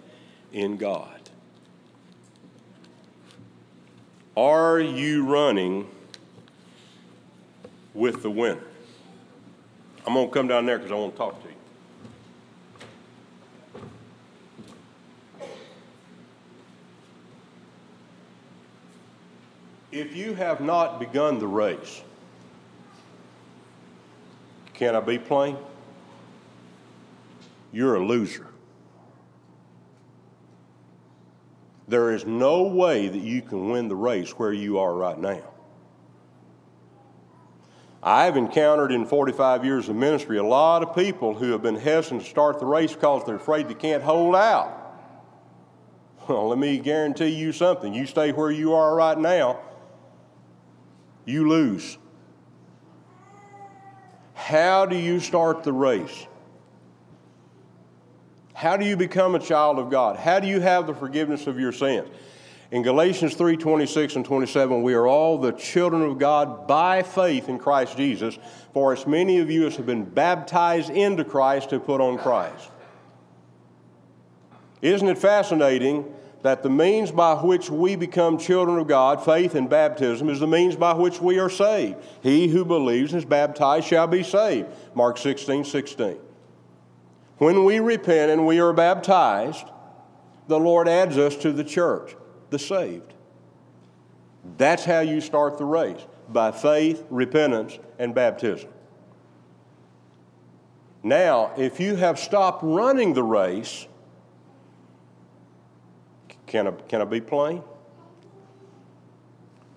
in 0.55 0.79
God? 0.79 1.21
Are 4.39 4.81
you 4.81 5.27
running 5.27 5.87
with 7.93 8.23
the 8.23 8.31
winner? 8.31 8.65
I'm 10.07 10.15
going 10.15 10.29
to 10.29 10.33
come 10.33 10.49
down 10.49 10.67
there 10.67 10.79
because 10.79 10.93
I 10.93 10.97
want 10.97 11.13
to 11.13 11.19
talk 11.19 11.43
to 11.43 11.49
you. 11.49 11.55
If 19.93 20.17
you 20.17 20.35
have 20.35 20.61
not 20.61 20.99
begun 20.99 21.39
the 21.39 21.47
race, 21.47 22.03
can 24.73 24.97
I 24.97 25.01
be 25.01 25.19
plain? 25.19 25.57
You're 27.73 27.97
a 27.97 28.05
loser. 28.05 28.47
There 31.89 32.13
is 32.13 32.25
no 32.25 32.63
way 32.63 33.09
that 33.09 33.21
you 33.21 33.43
can 33.43 33.71
win 33.71 33.89
the 33.89 33.95
race 33.95 34.31
where 34.31 34.53
you 34.53 34.79
are 34.79 34.95
right 34.95 35.19
now. 35.19 35.52
I've 38.03 38.37
encountered 38.37 38.91
in 38.91 39.07
45 39.07 39.65
years 39.65 39.89
of 39.89 39.95
ministry 39.95 40.39
a 40.39 40.43
lot 40.43 40.83
of 40.83 40.95
people 40.95 41.35
who 41.35 41.53
have 41.53 41.63
been 41.63 41.77
hesitant 41.77 42.23
to 42.23 42.29
start 42.29 42.59
the 42.59 42.67
race 42.67 42.93
because 42.93 43.25
they're 43.25 43.37
afraid 43.37 43.69
they 43.69 43.75
can't 43.75 44.03
hold 44.03 44.35
out. 44.35 44.79
Well, 46.29 46.49
let 46.49 46.59
me 46.59 46.79
guarantee 46.79 47.29
you 47.29 47.53
something. 47.53 47.95
You 47.95 48.07
stay 48.07 48.33
where 48.33 48.51
you 48.51 48.75
are 48.75 48.95
right 48.95 49.19
now, 49.19 49.61
you 51.25 51.49
lose. 51.49 51.99
How 54.35 54.87
do 54.87 54.97
you 54.97 55.21
start 55.21 55.63
the 55.63 55.73
race? 55.73 56.27
How 58.55 58.77
do 58.77 58.85
you 58.85 58.97
become 58.97 59.37
a 59.37 59.39
child 59.39 59.79
of 59.79 59.91
God? 59.91 60.17
How 60.17 60.41
do 60.41 60.49
you 60.49 60.61
have 60.61 60.87
the 60.87 60.95
forgiveness 60.95 61.47
of 61.47 61.59
your 61.59 61.73
sins? 61.73 62.09
In 62.73 62.81
Galatians 62.81 63.35
3 63.35 63.59
26 63.59 64.17
and 64.17 64.25
27, 64.25 64.83
we 64.83 64.95
are 64.95 65.07
all 65.07 65.37
the 65.37 65.53
children 65.53 66.01
of 66.01 66.19
God 66.19 66.67
by 66.67 67.03
faith 67.03 67.51
in 67.51 67.59
Christ 67.59 67.99
Jesus. 67.99 68.39
For 68.73 68.95
as 68.95 69.07
many 69.07 69.41
of 69.41 69.51
you 69.51 69.67
as 69.67 69.77
have 69.77 69.85
been 69.85 70.07
baptized 70.07 70.89
into 70.89 71.23
Christ 71.23 71.71
have 71.73 71.85
put 71.85 72.01
on 72.01 72.17
Christ. 72.17 72.71
Isn't 74.81 75.07
it 75.07 75.19
fascinating 75.19 76.15
that 76.41 76.63
the 76.63 76.71
means 76.71 77.11
by 77.11 77.35
which 77.35 77.69
we 77.69 77.95
become 77.95 78.39
children 78.39 78.79
of 78.79 78.89
God, 78.89 79.23
faith 79.23 79.55
and 79.55 79.69
baptism, 79.69 80.31
is 80.31 80.41
the 80.41 80.47
means 80.47 80.75
by 80.75 80.95
which 80.95 81.21
we 81.21 81.39
are 81.39 81.51
saved? 81.51 81.97
He 82.23 82.49
who 82.49 82.65
believes 82.65 83.13
and 83.13 83.23
is 83.23 83.27
baptized 83.27 83.87
shall 83.87 84.07
be 84.07 84.23
saved. 84.23 84.69
Mark 84.95 85.19
16 85.19 85.67
16. 85.67 86.17
When 87.37 87.67
we 87.67 87.81
repent 87.81 88.31
and 88.31 88.47
we 88.47 88.61
are 88.61 88.73
baptized, 88.73 89.67
the 90.49 90.59
Lord 90.59 90.89
adds 90.89 91.19
us 91.19 91.37
to 91.37 91.53
the 91.53 91.65
church, 91.65 92.17
the 92.53 92.59
saved. 92.59 93.15
That's 94.57 94.85
how 94.85 95.01
you 95.01 95.21
start 95.21 95.59
the 95.59 95.65
race 95.65 96.01
by 96.29 96.53
faith, 96.53 97.05
repentance, 97.11 97.79
and 97.99 98.15
baptism. 98.15 98.71
Now, 101.03 101.53
if 101.57 101.81
you 101.81 101.97
have 101.97 102.19
stopped 102.19 102.63
running 102.63 103.13
the 103.13 103.25
race, 103.25 103.89
can 106.47 106.69
I, 106.69 106.71
can 106.71 107.01
I 107.01 107.05
be 107.05 107.21
plain? 107.21 107.63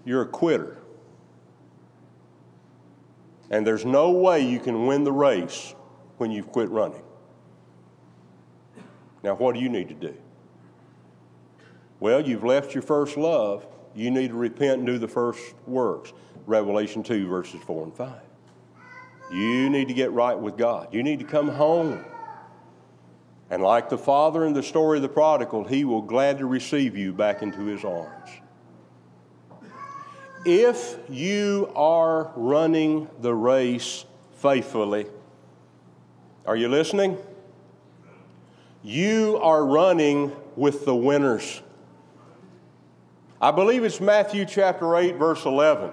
You're 0.03 0.21
a 0.21 0.27
quitter. 0.27 0.77
And 3.49 3.65
there's 3.65 3.85
no 3.85 4.11
way 4.11 4.41
you 4.41 4.59
can 4.59 4.85
win 4.85 5.03
the 5.03 5.11
race 5.11 5.73
when 6.17 6.31
you've 6.31 6.51
quit 6.51 6.69
running. 6.69 7.01
Now, 9.23 9.35
what 9.35 9.55
do 9.55 9.61
you 9.61 9.69
need 9.69 9.89
to 9.89 9.95
do? 9.95 10.15
Well, 11.99 12.21
you've 12.21 12.43
left 12.43 12.73
your 12.73 12.83
first 12.83 13.17
love. 13.17 13.65
You 13.95 14.11
need 14.11 14.29
to 14.29 14.35
repent 14.35 14.79
and 14.79 14.87
do 14.87 14.97
the 14.97 15.07
first 15.07 15.55
works. 15.65 16.11
Revelation 16.45 17.01
2, 17.03 17.27
verses 17.27 17.61
4 17.61 17.83
and 17.85 17.95
5. 17.95 18.13
You 19.31 19.69
need 19.69 19.87
to 19.87 19.93
get 19.93 20.11
right 20.11 20.37
with 20.37 20.57
God. 20.57 20.93
You 20.93 21.01
need 21.01 21.19
to 21.19 21.25
come 21.25 21.47
home. 21.47 22.03
And 23.49 23.61
like 23.61 23.89
the 23.89 23.97
father 23.97 24.45
in 24.45 24.53
the 24.53 24.63
story 24.63 24.97
of 24.97 25.01
the 25.03 25.09
prodigal, 25.09 25.63
he 25.63 25.85
will 25.85 26.01
gladly 26.01 26.43
receive 26.43 26.97
you 26.97 27.13
back 27.13 27.41
into 27.41 27.65
his 27.65 27.83
arms. 27.83 28.29
If 30.45 30.99
you 31.09 31.71
are 31.75 32.31
running 32.35 33.07
the 33.21 33.33
race 33.33 34.05
faithfully, 34.37 35.07
are 36.45 36.55
you 36.55 36.67
listening? 36.67 37.17
You 38.83 39.39
are 39.41 39.65
running 39.65 40.31
with 40.55 40.85
the 40.85 40.95
winners. 40.95 41.63
I 43.45 43.51
believe 43.51 43.83
it's 43.83 44.01
Matthew 44.01 44.43
chapter 44.43 44.95
8, 44.95 45.17
verse 45.17 45.45
11. 45.45 45.91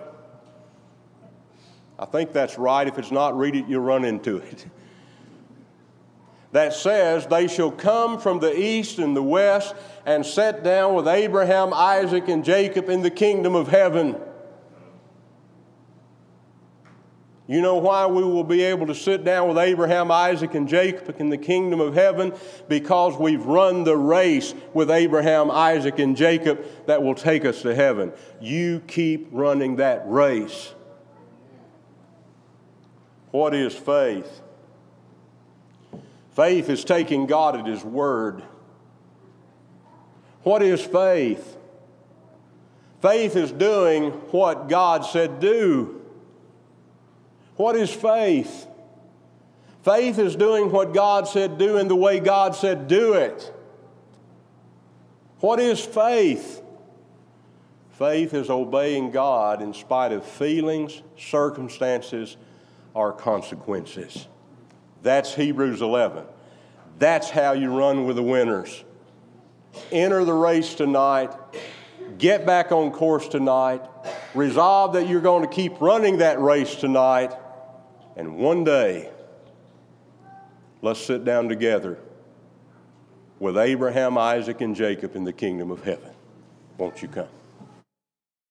I 1.98 2.06
think 2.06 2.32
that's 2.32 2.56
right. 2.56 2.88
If 2.88 2.98
it's 2.98 3.10
not, 3.10 3.36
read 3.36 3.54
it, 3.54 3.66
you'll 3.68 3.82
run 3.82 4.06
into 4.06 4.38
it. 4.38 4.64
That 6.52 6.72
says, 6.72 7.26
They 7.26 7.48
shall 7.48 7.70
come 7.70 8.18
from 8.18 8.38
the 8.40 8.58
east 8.58 8.98
and 8.98 9.14
the 9.14 9.22
west 9.22 9.74
and 10.06 10.24
sit 10.24 10.64
down 10.64 10.94
with 10.94 11.06
Abraham, 11.06 11.74
Isaac, 11.74 12.26
and 12.28 12.42
Jacob 12.42 12.88
in 12.88 13.02
the 13.02 13.10
kingdom 13.10 13.54
of 13.54 13.68
heaven. 13.68 14.18
You 17.48 17.60
know 17.60 17.76
why 17.76 18.06
we 18.06 18.22
will 18.22 18.44
be 18.44 18.62
able 18.62 18.86
to 18.86 18.94
sit 18.94 19.24
down 19.24 19.48
with 19.48 19.58
Abraham, 19.58 20.12
Isaac, 20.12 20.54
and 20.54 20.68
Jacob 20.68 21.16
in 21.18 21.28
the 21.28 21.36
kingdom 21.36 21.80
of 21.80 21.94
heaven? 21.94 22.32
Because 22.68 23.16
we've 23.18 23.44
run 23.44 23.82
the 23.82 23.96
race 23.96 24.54
with 24.72 24.90
Abraham, 24.90 25.50
Isaac, 25.50 25.98
and 25.98 26.16
Jacob 26.16 26.64
that 26.86 27.02
will 27.02 27.16
take 27.16 27.44
us 27.44 27.62
to 27.62 27.74
heaven. 27.74 28.12
You 28.40 28.80
keep 28.86 29.28
running 29.32 29.76
that 29.76 30.04
race. 30.06 30.72
What 33.32 33.54
is 33.54 33.74
faith? 33.74 34.40
Faith 36.36 36.68
is 36.68 36.84
taking 36.84 37.26
God 37.26 37.56
at 37.56 37.66
His 37.66 37.82
word. 37.82 38.42
What 40.44 40.62
is 40.62 40.80
faith? 40.80 41.56
Faith 43.00 43.34
is 43.34 43.50
doing 43.50 44.10
what 44.30 44.68
God 44.68 45.04
said 45.04 45.40
do. 45.40 46.01
What 47.56 47.76
is 47.76 47.90
faith? 47.90 48.66
Faith 49.82 50.18
is 50.18 50.36
doing 50.36 50.70
what 50.70 50.94
God 50.94 51.26
said 51.26 51.58
do 51.58 51.76
in 51.76 51.88
the 51.88 51.96
way 51.96 52.20
God 52.20 52.54
said 52.54 52.86
do 52.86 53.14
it. 53.14 53.52
What 55.40 55.58
is 55.58 55.80
faith? 55.80 56.62
Faith 57.90 58.32
is 58.32 58.48
obeying 58.48 59.10
God 59.10 59.60
in 59.60 59.74
spite 59.74 60.12
of 60.12 60.24
feelings, 60.24 61.02
circumstances, 61.18 62.36
or 62.94 63.12
consequences. 63.12 64.28
That's 65.02 65.34
Hebrews 65.34 65.82
11. 65.82 66.24
That's 66.98 67.28
how 67.28 67.52
you 67.52 67.76
run 67.76 68.06
with 68.06 68.16
the 68.16 68.22
winners. 68.22 68.84
Enter 69.90 70.24
the 70.24 70.32
race 70.32 70.74
tonight. 70.74 71.32
Get 72.18 72.46
back 72.46 72.70
on 72.70 72.92
course 72.92 73.26
tonight. 73.26 73.82
Resolve 74.34 74.92
that 74.92 75.08
you're 75.08 75.20
going 75.20 75.42
to 75.42 75.52
keep 75.52 75.80
running 75.80 76.18
that 76.18 76.40
race 76.40 76.76
tonight 76.76 77.32
and 78.16 78.36
one 78.36 78.64
day, 78.64 79.10
let's 80.82 81.00
sit 81.00 81.24
down 81.24 81.48
together 81.48 81.98
with 83.38 83.56
Abraham, 83.58 84.18
Isaac, 84.18 84.60
and 84.60 84.76
Jacob 84.76 85.16
in 85.16 85.24
the 85.24 85.32
kingdom 85.32 85.70
of 85.70 85.82
heaven. 85.82 86.10
Won't 86.78 87.02
you 87.02 87.08
come? 87.08 87.28